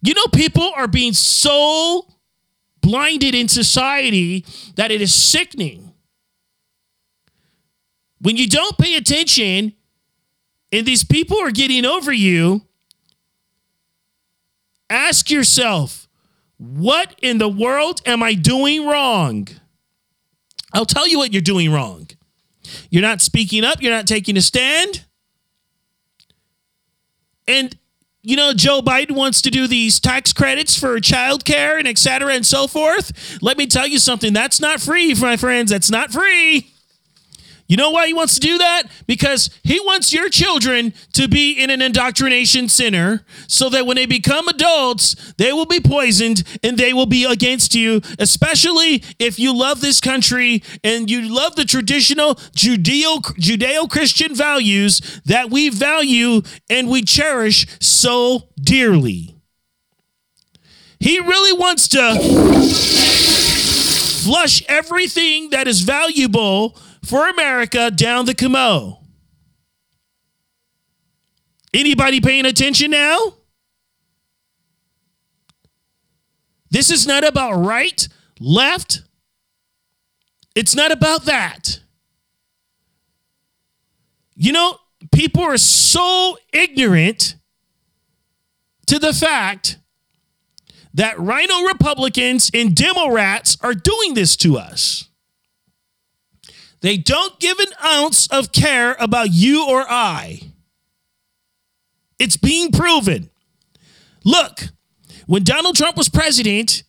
You 0.00 0.14
know, 0.14 0.26
people 0.32 0.72
are 0.74 0.88
being 0.88 1.12
so 1.12 2.06
blinded 2.80 3.34
in 3.34 3.48
society 3.48 4.46
that 4.76 4.90
it 4.90 5.02
is 5.02 5.14
sickening. 5.14 5.92
When 8.22 8.36
you 8.36 8.48
don't 8.48 8.78
pay 8.78 8.96
attention 8.96 9.74
and 10.72 10.86
these 10.86 11.04
people 11.04 11.38
are 11.38 11.50
getting 11.50 11.84
over 11.84 12.12
you, 12.12 12.62
ask 14.88 15.30
yourself, 15.30 16.08
what 16.58 17.14
in 17.22 17.38
the 17.38 17.48
world 17.48 18.02
am 18.06 18.22
I 18.22 18.34
doing 18.34 18.86
wrong? 18.86 19.48
I'll 20.72 20.86
tell 20.86 21.08
you 21.08 21.18
what 21.18 21.32
you're 21.32 21.42
doing 21.42 21.72
wrong. 21.72 22.08
You're 22.90 23.02
not 23.02 23.20
speaking 23.20 23.64
up, 23.64 23.82
you're 23.82 23.92
not 23.92 24.06
taking 24.06 24.36
a 24.36 24.42
stand. 24.42 25.04
And 27.48 27.76
you 28.22 28.36
know, 28.36 28.52
Joe 28.52 28.82
Biden 28.82 29.12
wants 29.12 29.40
to 29.42 29.50
do 29.50 29.66
these 29.66 29.98
tax 29.98 30.34
credits 30.34 30.78
for 30.78 31.00
childcare 31.00 31.78
and 31.78 31.88
et 31.88 31.96
cetera 31.96 32.34
and 32.34 32.44
so 32.44 32.66
forth. 32.66 33.38
Let 33.40 33.56
me 33.56 33.66
tell 33.66 33.86
you 33.86 33.98
something. 33.98 34.34
That's 34.34 34.60
not 34.60 34.78
free, 34.78 35.14
my 35.14 35.38
friends. 35.38 35.70
That's 35.70 35.90
not 35.90 36.12
free. 36.12 36.70
You 37.70 37.76
know 37.76 37.90
why 37.90 38.08
he 38.08 38.14
wants 38.14 38.34
to 38.34 38.40
do 38.40 38.58
that? 38.58 38.82
Because 39.06 39.48
he 39.62 39.78
wants 39.78 40.12
your 40.12 40.28
children 40.28 40.92
to 41.12 41.28
be 41.28 41.52
in 41.52 41.70
an 41.70 41.80
indoctrination 41.80 42.68
center 42.68 43.24
so 43.46 43.68
that 43.68 43.86
when 43.86 43.94
they 43.94 44.06
become 44.06 44.48
adults, 44.48 45.14
they 45.38 45.52
will 45.52 45.66
be 45.66 45.78
poisoned 45.78 46.42
and 46.64 46.76
they 46.76 46.92
will 46.92 47.06
be 47.06 47.24
against 47.24 47.72
you, 47.76 48.00
especially 48.18 49.04
if 49.20 49.38
you 49.38 49.56
love 49.56 49.80
this 49.80 50.00
country 50.00 50.64
and 50.82 51.08
you 51.08 51.32
love 51.32 51.54
the 51.54 51.64
traditional 51.64 52.34
Judeo 52.34 53.20
Judeo-Christian 53.38 54.34
values 54.34 55.20
that 55.26 55.48
we 55.48 55.68
value 55.68 56.42
and 56.68 56.90
we 56.90 57.02
cherish 57.02 57.68
so 57.78 58.48
dearly. 58.60 59.36
He 60.98 61.20
really 61.20 61.56
wants 61.56 61.86
to 61.90 62.16
flush 64.24 64.60
everything 64.66 65.50
that 65.50 65.68
is 65.68 65.82
valuable 65.82 66.76
for 67.10 67.28
America 67.28 67.90
down 67.90 68.24
the 68.24 68.34
Camo. 68.34 69.00
Anybody 71.74 72.20
paying 72.20 72.46
attention 72.46 72.92
now? 72.92 73.34
This 76.70 76.88
is 76.88 77.08
not 77.08 77.26
about 77.26 77.54
right, 77.54 78.06
left. 78.38 79.02
It's 80.54 80.76
not 80.76 80.92
about 80.92 81.24
that. 81.24 81.80
You 84.36 84.52
know, 84.52 84.78
people 85.10 85.42
are 85.42 85.58
so 85.58 86.38
ignorant 86.52 87.34
to 88.86 89.00
the 89.00 89.12
fact 89.12 89.78
that 90.94 91.18
RINO 91.18 91.62
Republicans 91.66 92.52
and 92.54 92.72
demo 92.72 93.10
rats 93.10 93.56
are 93.62 93.74
doing 93.74 94.14
this 94.14 94.36
to 94.36 94.56
us. 94.56 95.09
They 96.80 96.96
don't 96.96 97.38
give 97.38 97.58
an 97.58 97.72
ounce 97.84 98.26
of 98.28 98.52
care 98.52 98.96
about 98.98 99.28
you 99.32 99.66
or 99.68 99.84
I. 99.88 100.40
It's 102.18 102.36
being 102.36 102.72
proven. 102.72 103.30
Look, 104.24 104.68
when 105.26 105.44
Donald 105.44 105.76
Trump 105.76 105.96
was 105.96 106.08
president, 106.08 106.82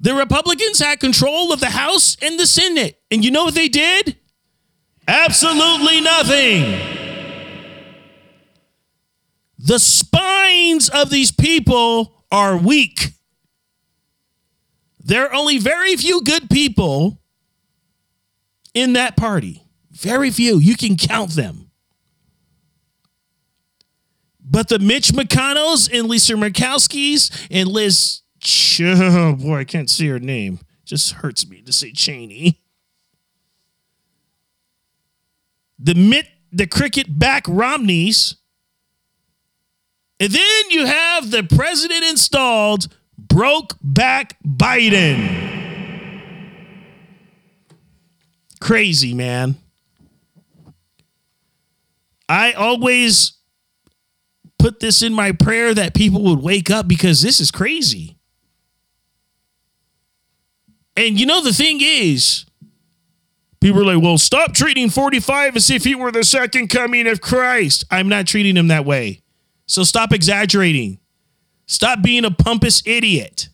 the 0.00 0.14
Republicans 0.14 0.80
had 0.80 1.00
control 1.00 1.52
of 1.52 1.60
the 1.60 1.70
House 1.70 2.16
and 2.22 2.38
the 2.38 2.46
Senate. 2.46 3.00
And 3.10 3.24
you 3.24 3.30
know 3.30 3.44
what 3.44 3.54
they 3.54 3.68
did? 3.68 4.16
Absolutely 5.06 6.00
nothing. 6.00 7.02
The 9.58 9.78
spines 9.78 10.88
of 10.88 11.10
these 11.10 11.30
people 11.30 12.24
are 12.30 12.56
weak. 12.56 13.12
There 15.02 15.26
are 15.26 15.34
only 15.34 15.58
very 15.58 15.96
few 15.96 16.22
good 16.22 16.50
people 16.50 17.20
in 18.74 18.92
that 18.94 19.16
party. 19.16 19.64
Very 19.92 20.30
few. 20.30 20.58
You 20.58 20.76
can 20.76 20.96
count 20.96 21.30
them. 21.30 21.70
But 24.44 24.68
the 24.68 24.78
Mitch 24.78 25.08
McConnells 25.08 25.88
and 25.92 26.08
Lisa 26.08 26.34
Murkowski's 26.34 27.30
and 27.50 27.68
Liz, 27.68 28.20
oh 28.80 29.34
boy, 29.34 29.60
I 29.60 29.64
can't 29.64 29.88
see 29.88 30.08
her 30.08 30.18
name. 30.18 30.58
Just 30.84 31.12
hurts 31.12 31.48
me 31.48 31.62
to 31.62 31.72
say 31.72 31.92
Cheney. 31.92 32.60
The 35.78 35.94
Mitt, 35.94 36.28
the 36.52 36.66
cricket 36.66 37.18
back 37.18 37.44
Romneys. 37.48 38.36
And 40.20 40.30
then 40.30 40.70
you 40.70 40.86
have 40.86 41.30
the 41.30 41.42
president 41.42 42.04
installed, 42.04 42.88
broke 43.18 43.76
back 43.82 44.36
Biden. 44.46 45.63
Crazy, 48.64 49.12
man. 49.12 49.56
I 52.30 52.52
always 52.52 53.34
put 54.58 54.80
this 54.80 55.02
in 55.02 55.12
my 55.12 55.32
prayer 55.32 55.74
that 55.74 55.92
people 55.92 56.22
would 56.22 56.38
wake 56.38 56.70
up 56.70 56.88
because 56.88 57.20
this 57.20 57.40
is 57.40 57.50
crazy. 57.50 58.16
And 60.96 61.20
you 61.20 61.26
know, 61.26 61.42
the 61.42 61.52
thing 61.52 61.80
is, 61.82 62.46
people 63.60 63.82
are 63.82 63.94
like, 63.94 64.02
well, 64.02 64.16
stop 64.16 64.54
treating 64.54 64.88
45 64.88 65.56
as 65.56 65.68
if 65.68 65.84
he 65.84 65.94
were 65.94 66.10
the 66.10 66.24
second 66.24 66.68
coming 66.68 67.06
of 67.06 67.20
Christ. 67.20 67.84
I'm 67.90 68.08
not 68.08 68.26
treating 68.26 68.56
him 68.56 68.68
that 68.68 68.86
way. 68.86 69.20
So 69.66 69.82
stop 69.82 70.10
exaggerating. 70.10 71.00
Stop 71.66 72.00
being 72.00 72.24
a 72.24 72.30
pompous 72.30 72.82
idiot. 72.86 73.50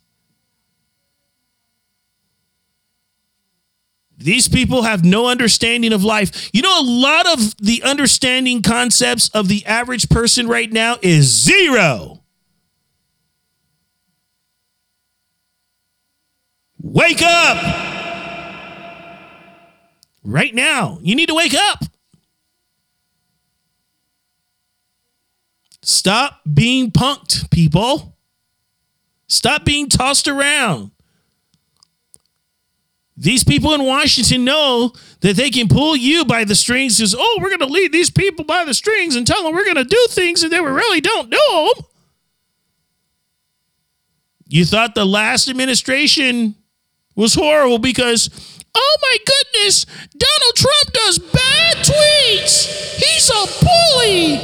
These 4.21 4.49
people 4.49 4.83
have 4.83 5.03
no 5.03 5.29
understanding 5.29 5.95
of 5.95 6.05
life. 6.05 6.51
You 6.53 6.61
know, 6.61 6.81
a 6.81 6.85
lot 6.85 7.27
of 7.27 7.57
the 7.57 7.83
understanding 7.83 8.61
concepts 8.61 9.31
of 9.31 9.49
the 9.49 9.65
average 9.65 10.11
person 10.11 10.47
right 10.47 10.71
now 10.71 10.97
is 11.01 11.25
zero. 11.25 12.23
Wake 16.83 17.23
up! 17.23 17.57
Right 20.23 20.55
now. 20.55 20.99
You 21.03 21.15
need 21.15 21.31
to 21.31 21.35
wake 21.35 21.55
up. 21.55 21.85
Stop 25.83 26.41
being 26.53 26.91
punked, 26.91 27.51
people. 27.51 28.19
Stop 29.29 29.65
being 29.65 29.89
tossed 29.89 30.29
around. 30.29 30.91
These 33.21 33.45
people 33.45 33.75
in 33.75 33.85
Washington 33.85 34.47
know 34.47 34.95
that 35.21 35.37
they 35.37 35.51
can 35.51 35.69
pull 35.69 35.95
you 35.95 36.25
by 36.25 36.45
the 36.45 36.55
strings. 36.55 36.97
Says, 36.97 37.15
"Oh, 37.17 37.39
we're 37.41 37.51
going 37.51 37.61
to 37.61 37.67
lead 37.67 37.93
these 37.93 38.09
people 38.09 38.47
by 38.47 38.65
the 38.65 38.73
strings 38.73 39.15
and 39.15 39.27
tell 39.27 39.43
them 39.43 39.55
we're 39.55 39.67
going 39.67 39.77
to 39.77 39.85
do 39.85 40.07
things 40.09 40.41
that 40.41 40.49
they 40.49 40.59
really 40.59 41.03
don't 41.03 41.31
do. 41.31 41.73
You 44.47 44.65
thought 44.65 44.95
the 44.95 45.05
last 45.05 45.49
administration 45.49 46.55
was 47.15 47.35
horrible 47.35 47.79
because, 47.79 48.31
oh 48.75 48.97
my 49.03 49.19
goodness, 49.27 49.85
Donald 49.85 50.57
Trump 50.57 50.93
does 50.93 51.19
bad 51.19 51.77
tweets. 51.77 52.97
He's 52.97 53.29
a 53.29 53.67
bully. 53.67 54.41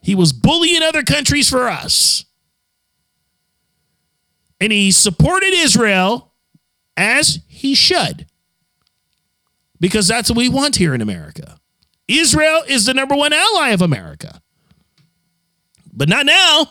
He 0.00 0.14
was 0.14 0.32
bullying 0.32 0.82
other 0.82 1.02
countries 1.02 1.50
for 1.50 1.68
us. 1.68 2.24
And 4.58 4.72
he 4.72 4.90
supported 4.90 5.52
Israel 5.52 6.32
as 6.96 7.40
he 7.58 7.74
should. 7.74 8.26
Because 9.80 10.06
that's 10.06 10.30
what 10.30 10.38
we 10.38 10.48
want 10.48 10.76
here 10.76 10.94
in 10.94 11.00
America. 11.00 11.58
Israel 12.06 12.62
is 12.66 12.86
the 12.86 12.94
number 12.94 13.16
one 13.16 13.32
ally 13.32 13.70
of 13.70 13.82
America. 13.82 14.40
But 15.92 16.08
not 16.08 16.24
now. 16.24 16.70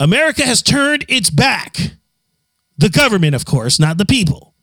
America 0.00 0.44
has 0.44 0.62
turned 0.62 1.04
its 1.08 1.30
back. 1.30 1.76
The 2.76 2.90
government, 2.90 3.36
of 3.36 3.44
course, 3.44 3.78
not 3.78 3.98
the 3.98 4.04
people. 4.04 4.54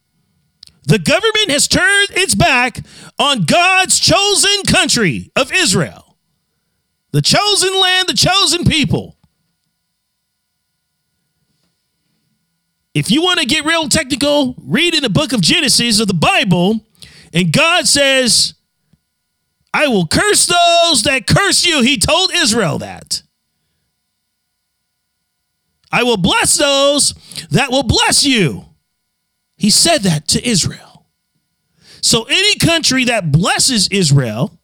The 0.83 0.99
government 0.99 1.49
has 1.49 1.67
turned 1.67 2.09
its 2.11 2.35
back 2.35 2.79
on 3.17 3.43
God's 3.43 3.99
chosen 3.99 4.63
country 4.67 5.31
of 5.35 5.51
Israel, 5.53 6.17
the 7.11 7.21
chosen 7.21 7.79
land, 7.79 8.09
the 8.09 8.13
chosen 8.13 8.65
people. 8.65 9.17
If 12.93 13.09
you 13.09 13.21
want 13.21 13.39
to 13.39 13.45
get 13.45 13.65
real 13.65 13.87
technical, 13.87 14.55
read 14.57 14.93
in 14.93 15.01
the 15.01 15.09
book 15.09 15.31
of 15.31 15.41
Genesis 15.41 15.99
of 15.99 16.07
the 16.07 16.13
Bible, 16.13 16.81
and 17.33 17.53
God 17.53 17.87
says, 17.87 18.53
I 19.73 19.87
will 19.87 20.05
curse 20.05 20.45
those 20.45 21.03
that 21.03 21.27
curse 21.27 21.65
you. 21.65 21.81
He 21.81 21.97
told 21.97 22.33
Israel 22.33 22.79
that. 22.79 23.23
I 25.91 26.03
will 26.03 26.17
bless 26.17 26.57
those 26.57 27.13
that 27.51 27.71
will 27.71 27.83
bless 27.83 28.25
you. 28.25 28.65
He 29.55 29.69
said 29.69 29.99
that 29.99 30.27
to 30.29 30.45
Israel. 30.47 31.05
So 32.01 32.23
any 32.23 32.57
country 32.57 33.05
that 33.05 33.31
blesses 33.31 33.87
Israel 33.89 34.59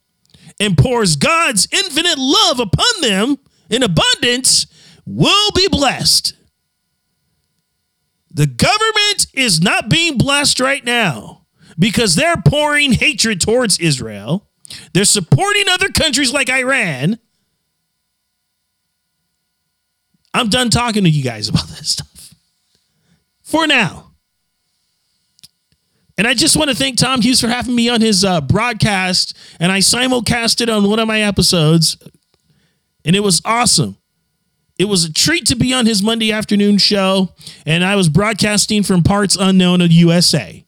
and 0.58 0.76
pours 0.76 1.16
God's 1.16 1.68
infinite 1.70 2.18
love 2.18 2.60
upon 2.60 3.00
them 3.00 3.36
in 3.70 3.82
abundance 3.82 4.66
will 5.06 5.50
be 5.52 5.68
blessed. 5.68 6.34
The 8.38 8.46
government 8.46 9.26
is 9.34 9.60
not 9.60 9.88
being 9.88 10.16
blessed 10.16 10.60
right 10.60 10.84
now 10.84 11.46
because 11.76 12.14
they're 12.14 12.40
pouring 12.46 12.92
hatred 12.92 13.40
towards 13.40 13.80
Israel. 13.80 14.48
They're 14.92 15.04
supporting 15.04 15.68
other 15.68 15.88
countries 15.88 16.32
like 16.32 16.48
Iran. 16.48 17.18
I'm 20.32 20.50
done 20.50 20.70
talking 20.70 21.02
to 21.02 21.10
you 21.10 21.24
guys 21.24 21.48
about 21.48 21.66
this 21.68 21.90
stuff 21.90 22.32
for 23.42 23.66
now. 23.66 24.12
And 26.16 26.24
I 26.24 26.34
just 26.34 26.56
want 26.56 26.70
to 26.70 26.76
thank 26.76 26.96
Tom 26.96 27.20
Hughes 27.20 27.40
for 27.40 27.48
having 27.48 27.74
me 27.74 27.88
on 27.88 28.00
his 28.00 28.24
uh, 28.24 28.40
broadcast. 28.40 29.36
And 29.58 29.72
I 29.72 29.78
simulcasted 29.78 30.72
on 30.72 30.88
one 30.88 31.00
of 31.00 31.08
my 31.08 31.22
episodes, 31.22 31.96
and 33.04 33.16
it 33.16 33.20
was 33.20 33.42
awesome. 33.44 33.96
It 34.78 34.84
was 34.84 35.04
a 35.04 35.12
treat 35.12 35.46
to 35.46 35.56
be 35.56 35.74
on 35.74 35.86
his 35.86 36.02
Monday 36.02 36.30
afternoon 36.32 36.78
show, 36.78 37.34
and 37.66 37.84
I 37.84 37.96
was 37.96 38.08
broadcasting 38.08 38.84
from 38.84 39.02
parts 39.02 39.36
unknown 39.38 39.80
of 39.80 39.90
USA. 39.90 40.64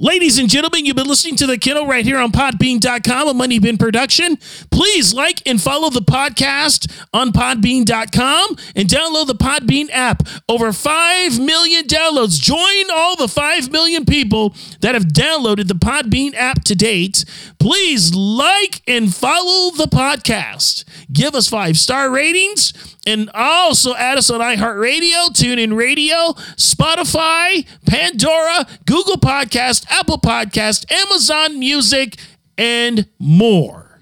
Ladies 0.00 0.40
and 0.40 0.50
gentlemen, 0.50 0.84
you've 0.84 0.96
been 0.96 1.06
listening 1.06 1.36
to 1.36 1.46
The 1.46 1.56
Kennel 1.56 1.86
right 1.86 2.04
here 2.04 2.18
on 2.18 2.32
Podbean.com, 2.32 3.28
a 3.28 3.32
Money 3.32 3.60
Bin 3.60 3.78
production. 3.78 4.36
Please 4.72 5.14
like 5.14 5.40
and 5.46 5.62
follow 5.62 5.88
the 5.88 6.00
podcast 6.00 6.90
on 7.12 7.30
Podbean.com 7.30 8.56
and 8.74 8.88
download 8.88 9.28
the 9.28 9.36
Podbean 9.36 9.88
app. 9.92 10.24
Over 10.48 10.72
5 10.72 11.38
million 11.38 11.84
downloads. 11.86 12.40
Join 12.40 12.90
all 12.92 13.14
the 13.14 13.28
5 13.28 13.70
million 13.70 14.04
people 14.04 14.56
that 14.80 14.96
have 14.96 15.04
downloaded 15.04 15.68
the 15.68 15.74
Podbean 15.74 16.34
app 16.34 16.64
to 16.64 16.74
date. 16.74 17.24
Please 17.64 18.14
like 18.14 18.82
and 18.86 19.14
follow 19.14 19.70
the 19.70 19.86
podcast. 19.86 20.84
Give 21.10 21.34
us 21.34 21.48
five 21.48 21.78
star 21.78 22.10
ratings 22.10 22.74
and 23.06 23.30
also 23.32 23.94
add 23.94 24.18
us 24.18 24.28
on 24.28 24.40
iHeartRadio, 24.40 25.30
TuneIn 25.30 25.74
Radio, 25.74 26.34
Spotify, 26.58 27.66
Pandora, 27.86 28.66
Google 28.84 29.16
Podcast, 29.16 29.86
Apple 29.88 30.18
Podcast, 30.18 30.92
Amazon 30.92 31.58
Music, 31.58 32.18
and 32.58 33.08
more. 33.18 33.98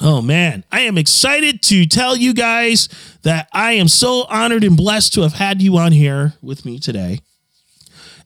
Oh 0.00 0.22
man, 0.22 0.62
I 0.70 0.82
am 0.82 0.96
excited 0.96 1.60
to 1.62 1.86
tell 1.86 2.14
you 2.14 2.34
guys 2.34 2.88
that 3.22 3.48
I 3.52 3.72
am 3.72 3.88
so 3.88 4.26
honored 4.30 4.62
and 4.62 4.76
blessed 4.76 5.14
to 5.14 5.22
have 5.22 5.32
had 5.32 5.60
you 5.60 5.76
on 5.76 5.90
here 5.90 6.34
with 6.40 6.64
me 6.64 6.78
today. 6.78 7.18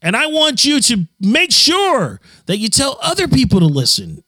And 0.02 0.16
I 0.16 0.26
want 0.26 0.64
you 0.64 0.80
to 0.80 1.06
make 1.20 1.52
sure 1.52 2.20
that 2.50 2.58
you 2.58 2.68
tell 2.68 2.98
other 3.00 3.28
people 3.28 3.60
to 3.60 3.66
listen. 3.66 4.24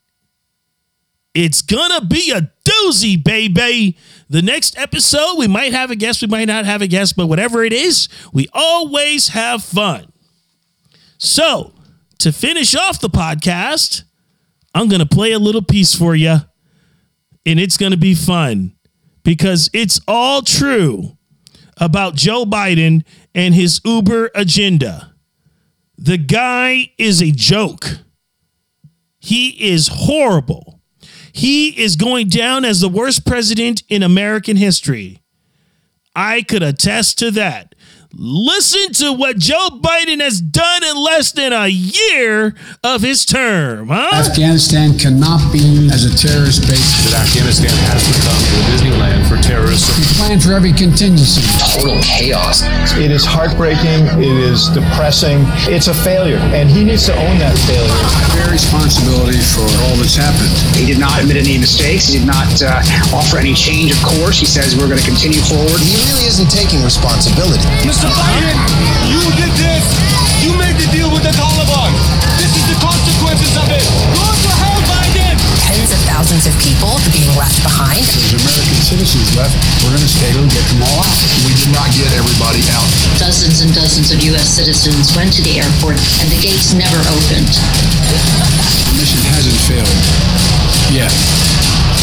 It's 1.35 1.61
gonna 1.61 2.04
be 2.04 2.30
a 2.30 2.52
doozy, 2.64 3.22
baby. 3.22 3.98
The 4.30 4.42
next 4.42 4.78
episode, 4.78 5.38
we 5.38 5.48
might 5.48 5.72
have 5.72 5.90
a 5.90 5.96
guest, 5.96 6.22
we 6.22 6.28
might 6.28 6.44
not 6.44 6.64
have 6.64 6.82
a 6.82 6.87
guest, 6.87 7.16
but 7.16 7.26
whatever 7.26 7.64
it 7.64 7.72
is, 7.72 8.08
we 8.32 8.46
always 8.52 9.30
have 9.30 9.64
fun. 9.64 10.12
So, 11.18 11.74
to 12.18 12.30
finish 12.30 12.76
off 12.76 13.00
the 13.00 13.11
podcast, 13.11 14.04
I'm 14.72 14.88
gonna 14.88 15.04
play 15.04 15.32
a 15.32 15.40
little 15.40 15.61
piece 15.61 15.92
for 15.92 16.14
you, 16.14 16.37
and 17.44 17.58
it's 17.58 17.76
gonna 17.76 17.96
be 17.96 18.14
fun 18.14 18.76
because 19.24 19.68
it's 19.72 20.00
all 20.06 20.42
true 20.42 21.16
about 21.76 22.14
Joe 22.14 22.44
Biden 22.44 23.04
and 23.35 23.52
his 23.52 23.80
Uber 23.85 24.30
agenda. 24.32 25.12
The 25.98 26.18
guy 26.18 26.92
is 26.98 27.20
a 27.20 27.32
joke. 27.32 27.98
He 29.22 29.70
is 29.70 29.88
horrible. 29.88 30.80
He 31.32 31.68
is 31.80 31.94
going 31.94 32.28
down 32.28 32.64
as 32.64 32.80
the 32.80 32.88
worst 32.88 33.24
president 33.24 33.85
in 33.88 34.02
American 34.02 34.56
history. 34.56 35.22
I 36.14 36.42
could 36.42 36.64
attest 36.64 37.18
to 37.20 37.30
that. 37.30 37.76
Listen 38.12 38.92
to 38.94 39.12
what 39.14 39.38
Joe 39.38 39.68
Biden 39.80 40.20
has 40.20 40.40
done 40.40 40.85
in 40.85 40.96
less 40.96 41.30
than 41.32 41.52
a 41.52 41.68
year 41.68 42.54
of 42.82 43.00
his 43.00 43.24
term, 43.24 43.88
huh? 43.88 44.11
Afghanistan 44.12 44.98
cannot 44.98 45.52
be 45.52 45.61
used 45.61 45.94
as 45.94 46.04
a 46.04 46.12
terrorist 46.12 46.68
base. 46.68 47.08
That 47.08 47.24
Afghanistan 47.24 47.70
has 47.88 48.04
become 48.04 48.37
the 48.52 48.58
Disneyland 48.68 49.21
for 49.42 49.48
terrorists. 49.48 49.90
We 49.98 50.05
plan 50.18 50.40
for 50.40 50.52
every 50.52 50.72
contingency. 50.72 51.42
Total 51.74 51.98
chaos. 52.02 52.62
It 52.98 53.11
is 53.11 53.24
heartbreaking. 53.24 54.07
It 54.22 54.37
is 54.38 54.68
depressing. 54.68 55.44
It's 55.70 55.88
a 55.88 55.94
failure, 55.94 56.38
and 56.55 56.70
he 56.70 56.85
needs 56.85 57.07
to 57.07 57.14
own 57.14 57.38
that 57.38 57.57
failure. 57.66 58.02
Bear 58.35 58.50
responsibility 58.50 59.38
for 59.38 59.66
all 59.87 59.96
that's 59.98 60.16
happened. 60.16 60.52
He 60.76 60.87
did 60.87 60.98
not 60.98 61.20
admit 61.20 61.37
any 61.37 61.59
mistakes. 61.59 62.09
He 62.09 62.18
did 62.18 62.26
not 62.26 62.48
uh, 62.62 62.83
offer 63.14 63.38
any 63.38 63.55
change 63.55 63.92
of 63.92 64.00
course. 64.02 64.38
He 64.38 64.46
says 64.46 64.76
we're 64.76 64.88
going 64.88 65.00
to 65.00 65.09
continue 65.09 65.42
forward. 65.42 65.81
He 65.81 65.96
really 66.11 66.26
isn't 66.28 66.50
taking 66.50 66.83
responsibility. 66.83 67.62
Mr. 67.87 68.09
Biden, 68.12 68.57
you 69.11 69.22
did 69.38 69.52
this. 69.59 69.85
You 70.42 70.55
made 70.59 70.74
the 70.74 70.88
deal 70.90 71.11
with 71.11 71.22
the 71.22 71.35
Taliban. 71.35 71.94
This 72.38 72.52
is 72.57 72.64
the 72.66 72.78
consequences 72.83 73.55
of 73.57 73.68
it. 73.70 74.12
Thousands 76.22 76.46
of 76.46 76.54
people 76.62 76.94
being 77.11 77.26
left 77.35 77.58
behind. 77.66 77.98
There's 77.98 78.38
American 78.38 78.78
citizens 78.78 79.35
left. 79.35 79.58
We're 79.82 79.90
going 79.90 80.06
to 80.06 80.14
stay 80.22 80.30
and 80.30 80.46
get 80.46 80.62
them 80.70 80.87
all 80.87 81.02
out. 81.02 81.18
We 81.42 81.50
did 81.50 81.74
not 81.74 81.90
get 81.98 82.14
everybody 82.14 82.62
out. 82.70 82.87
Dozens 83.18 83.58
and 83.66 83.74
dozens 83.74 84.14
of 84.14 84.22
U.S. 84.30 84.46
citizens 84.46 85.11
went 85.18 85.35
to 85.35 85.42
the 85.42 85.58
airport 85.58 85.98
and 86.22 86.30
the 86.30 86.38
gates 86.38 86.78
never 86.78 86.94
opened. 87.11 87.50
The 87.50 88.94
mission 88.94 89.18
hasn't 89.35 89.58
failed 89.66 89.98
yet. 90.94 91.11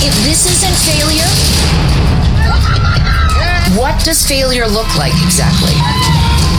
If 0.04 0.12
this 0.28 0.44
isn't 0.52 0.78
failure, 0.84 1.32
what 3.80 3.96
does 4.04 4.20
failure 4.28 4.68
look 4.68 4.92
like 5.00 5.16
exactly? 5.24 5.80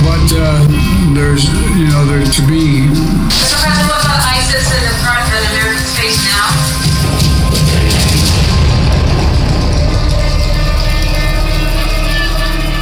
But 0.01 0.33
uh, 0.33 0.65
there's, 1.13 1.45
you 1.77 1.93
know, 1.93 2.09
there 2.09 2.25
to 2.25 2.43
be. 2.49 2.89
Mr. 2.89 3.53
President, 3.61 3.85
what 3.93 4.01
about 4.01 4.17
ISIS 4.33 4.65
and 4.65 4.81
the 4.81 4.97
threat 5.05 5.29
that 5.29 5.45
Americans 5.53 5.93
face 6.01 6.25
now? 6.25 6.30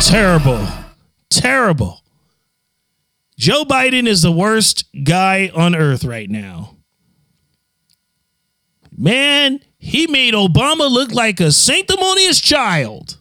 Terrible. 0.09 0.67
Terrible. 1.29 2.01
Joe 3.37 3.65
Biden 3.65 4.07
is 4.07 4.23
the 4.23 4.33
worst 4.33 4.87
guy 5.05 5.51
on 5.55 5.75
earth 5.75 6.03
right 6.03 6.31
now. 6.31 6.79
Man, 8.97 9.61
he 9.77 10.07
made 10.07 10.33
Obama 10.33 10.91
look 10.91 11.13
like 11.13 11.41
a 11.41 11.53
sanctimonious 11.53 12.41
child. 12.41 13.19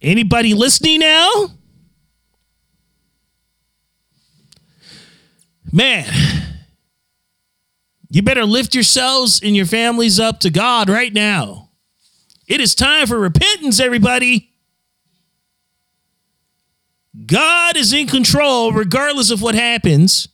Anybody 0.00 0.54
listening 0.54 1.00
now? 1.00 1.48
Man, 5.70 6.10
you 8.08 8.22
better 8.22 8.46
lift 8.46 8.74
yourselves 8.74 9.38
and 9.42 9.54
your 9.54 9.66
families 9.66 10.18
up 10.18 10.40
to 10.40 10.48
God 10.48 10.88
right 10.88 11.12
now. 11.12 11.68
It 12.48 12.62
is 12.62 12.74
time 12.74 13.06
for 13.06 13.18
repentance, 13.18 13.78
everybody. 13.78 14.48
God 17.32 17.78
is 17.78 17.94
in 17.94 18.08
control 18.08 18.72
regardless 18.72 19.30
of 19.30 19.40
what 19.40 19.54
happens. 19.54 20.28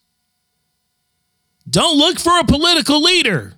Don't 1.70 1.96
look 1.96 2.18
for 2.18 2.40
a 2.40 2.44
political 2.44 3.00
leader. 3.00 3.54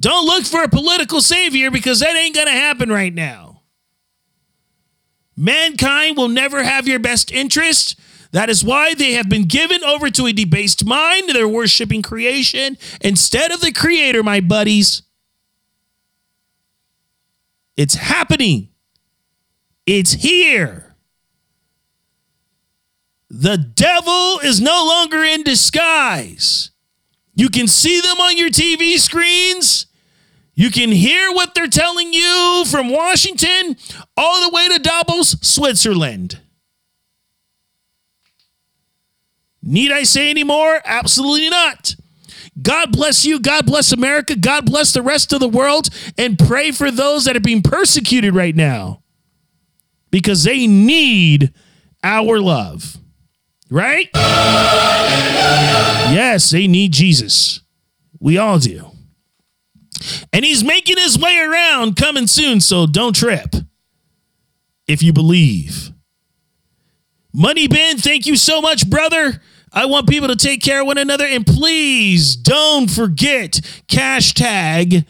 Don't 0.00 0.26
look 0.26 0.44
for 0.44 0.64
a 0.64 0.68
political 0.68 1.20
savior 1.20 1.70
because 1.70 2.00
that 2.00 2.16
ain't 2.16 2.34
going 2.34 2.48
to 2.48 2.52
happen 2.52 2.88
right 2.88 3.14
now. 3.14 3.62
Mankind 5.36 6.16
will 6.16 6.28
never 6.28 6.64
have 6.64 6.88
your 6.88 6.98
best 6.98 7.30
interest. 7.30 7.96
That 8.32 8.50
is 8.50 8.64
why 8.64 8.94
they 8.94 9.12
have 9.12 9.28
been 9.28 9.44
given 9.44 9.84
over 9.84 10.10
to 10.10 10.26
a 10.26 10.32
debased 10.32 10.84
mind. 10.84 11.28
They're 11.28 11.46
worshiping 11.46 12.02
creation 12.02 12.76
instead 13.00 13.52
of 13.52 13.60
the 13.60 13.70
creator, 13.70 14.24
my 14.24 14.40
buddies. 14.40 15.02
It's 17.76 17.94
happening. 17.94 18.70
It's 19.86 20.14
here. 20.14 20.87
The 23.40 23.56
devil 23.56 24.40
is 24.40 24.60
no 24.60 24.84
longer 24.84 25.22
in 25.22 25.44
disguise. 25.44 26.72
You 27.36 27.48
can 27.50 27.68
see 27.68 28.00
them 28.00 28.18
on 28.18 28.36
your 28.36 28.50
TV 28.50 28.98
screens. 28.98 29.86
You 30.56 30.72
can 30.72 30.90
hear 30.90 31.30
what 31.30 31.54
they're 31.54 31.68
telling 31.68 32.12
you 32.12 32.64
from 32.68 32.88
Washington 32.88 33.76
all 34.16 34.44
the 34.44 34.52
way 34.52 34.68
to 34.70 34.80
Davos, 34.80 35.36
Switzerland. 35.40 36.40
Need 39.62 39.92
I 39.92 40.02
say 40.02 40.30
any 40.30 40.42
more? 40.42 40.80
Absolutely 40.84 41.48
not. 41.48 41.94
God 42.60 42.90
bless 42.90 43.24
you. 43.24 43.38
God 43.38 43.66
bless 43.66 43.92
America. 43.92 44.34
God 44.34 44.66
bless 44.66 44.92
the 44.92 45.02
rest 45.02 45.32
of 45.32 45.38
the 45.38 45.48
world. 45.48 45.90
And 46.18 46.36
pray 46.36 46.72
for 46.72 46.90
those 46.90 47.24
that 47.26 47.36
are 47.36 47.40
being 47.40 47.62
persecuted 47.62 48.34
right 48.34 48.56
now 48.56 49.04
because 50.10 50.42
they 50.42 50.66
need 50.66 51.54
our 52.02 52.40
love. 52.40 52.98
Right? 53.70 54.08
Yes, 56.10 56.50
they 56.50 56.66
need 56.66 56.92
Jesus. 56.92 57.60
We 58.18 58.38
all 58.38 58.58
do. 58.58 58.90
And 60.32 60.44
he's 60.44 60.64
making 60.64 60.96
his 60.96 61.18
way 61.18 61.38
around 61.38 61.96
coming 61.96 62.26
soon, 62.26 62.60
so 62.60 62.86
don't 62.86 63.14
trip 63.14 63.54
if 64.86 65.02
you 65.02 65.12
believe. 65.12 65.92
Money 67.32 67.68
Bin, 67.68 67.98
thank 67.98 68.26
you 68.26 68.36
so 68.36 68.60
much, 68.60 68.88
brother. 68.88 69.42
I 69.72 69.84
want 69.84 70.08
people 70.08 70.28
to 70.28 70.36
take 70.36 70.62
care 70.62 70.80
of 70.80 70.86
one 70.86 70.98
another. 70.98 71.26
And 71.26 71.46
please 71.46 72.34
don't 72.36 72.90
forget 72.90 73.60
cash 73.86 74.32
tag 74.32 75.06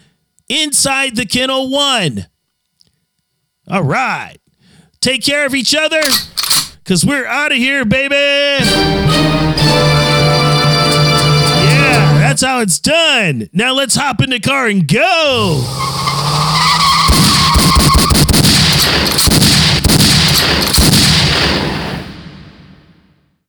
inside 0.49 1.15
the 1.15 1.27
kennel 1.27 1.71
one. 1.71 2.27
All 3.69 3.85
right. 3.85 4.39
Take 5.01 5.23
care 5.23 5.47
of 5.47 5.55
each 5.55 5.77
other 5.77 6.01
because 6.89 7.05
we're 7.05 7.27
out 7.27 7.53
of 7.53 7.59
here, 7.59 7.85
baby. 7.85 8.15
Yeah, 8.15 8.65
that's 12.19 12.41
how 12.41 12.61
it's 12.61 12.79
done. 12.79 13.51
Now 13.53 13.75
let's 13.75 13.95
hop 13.95 14.23
in 14.23 14.31
the 14.31 14.41
car 14.41 14.69
and 14.69 14.89
go. 14.89 16.08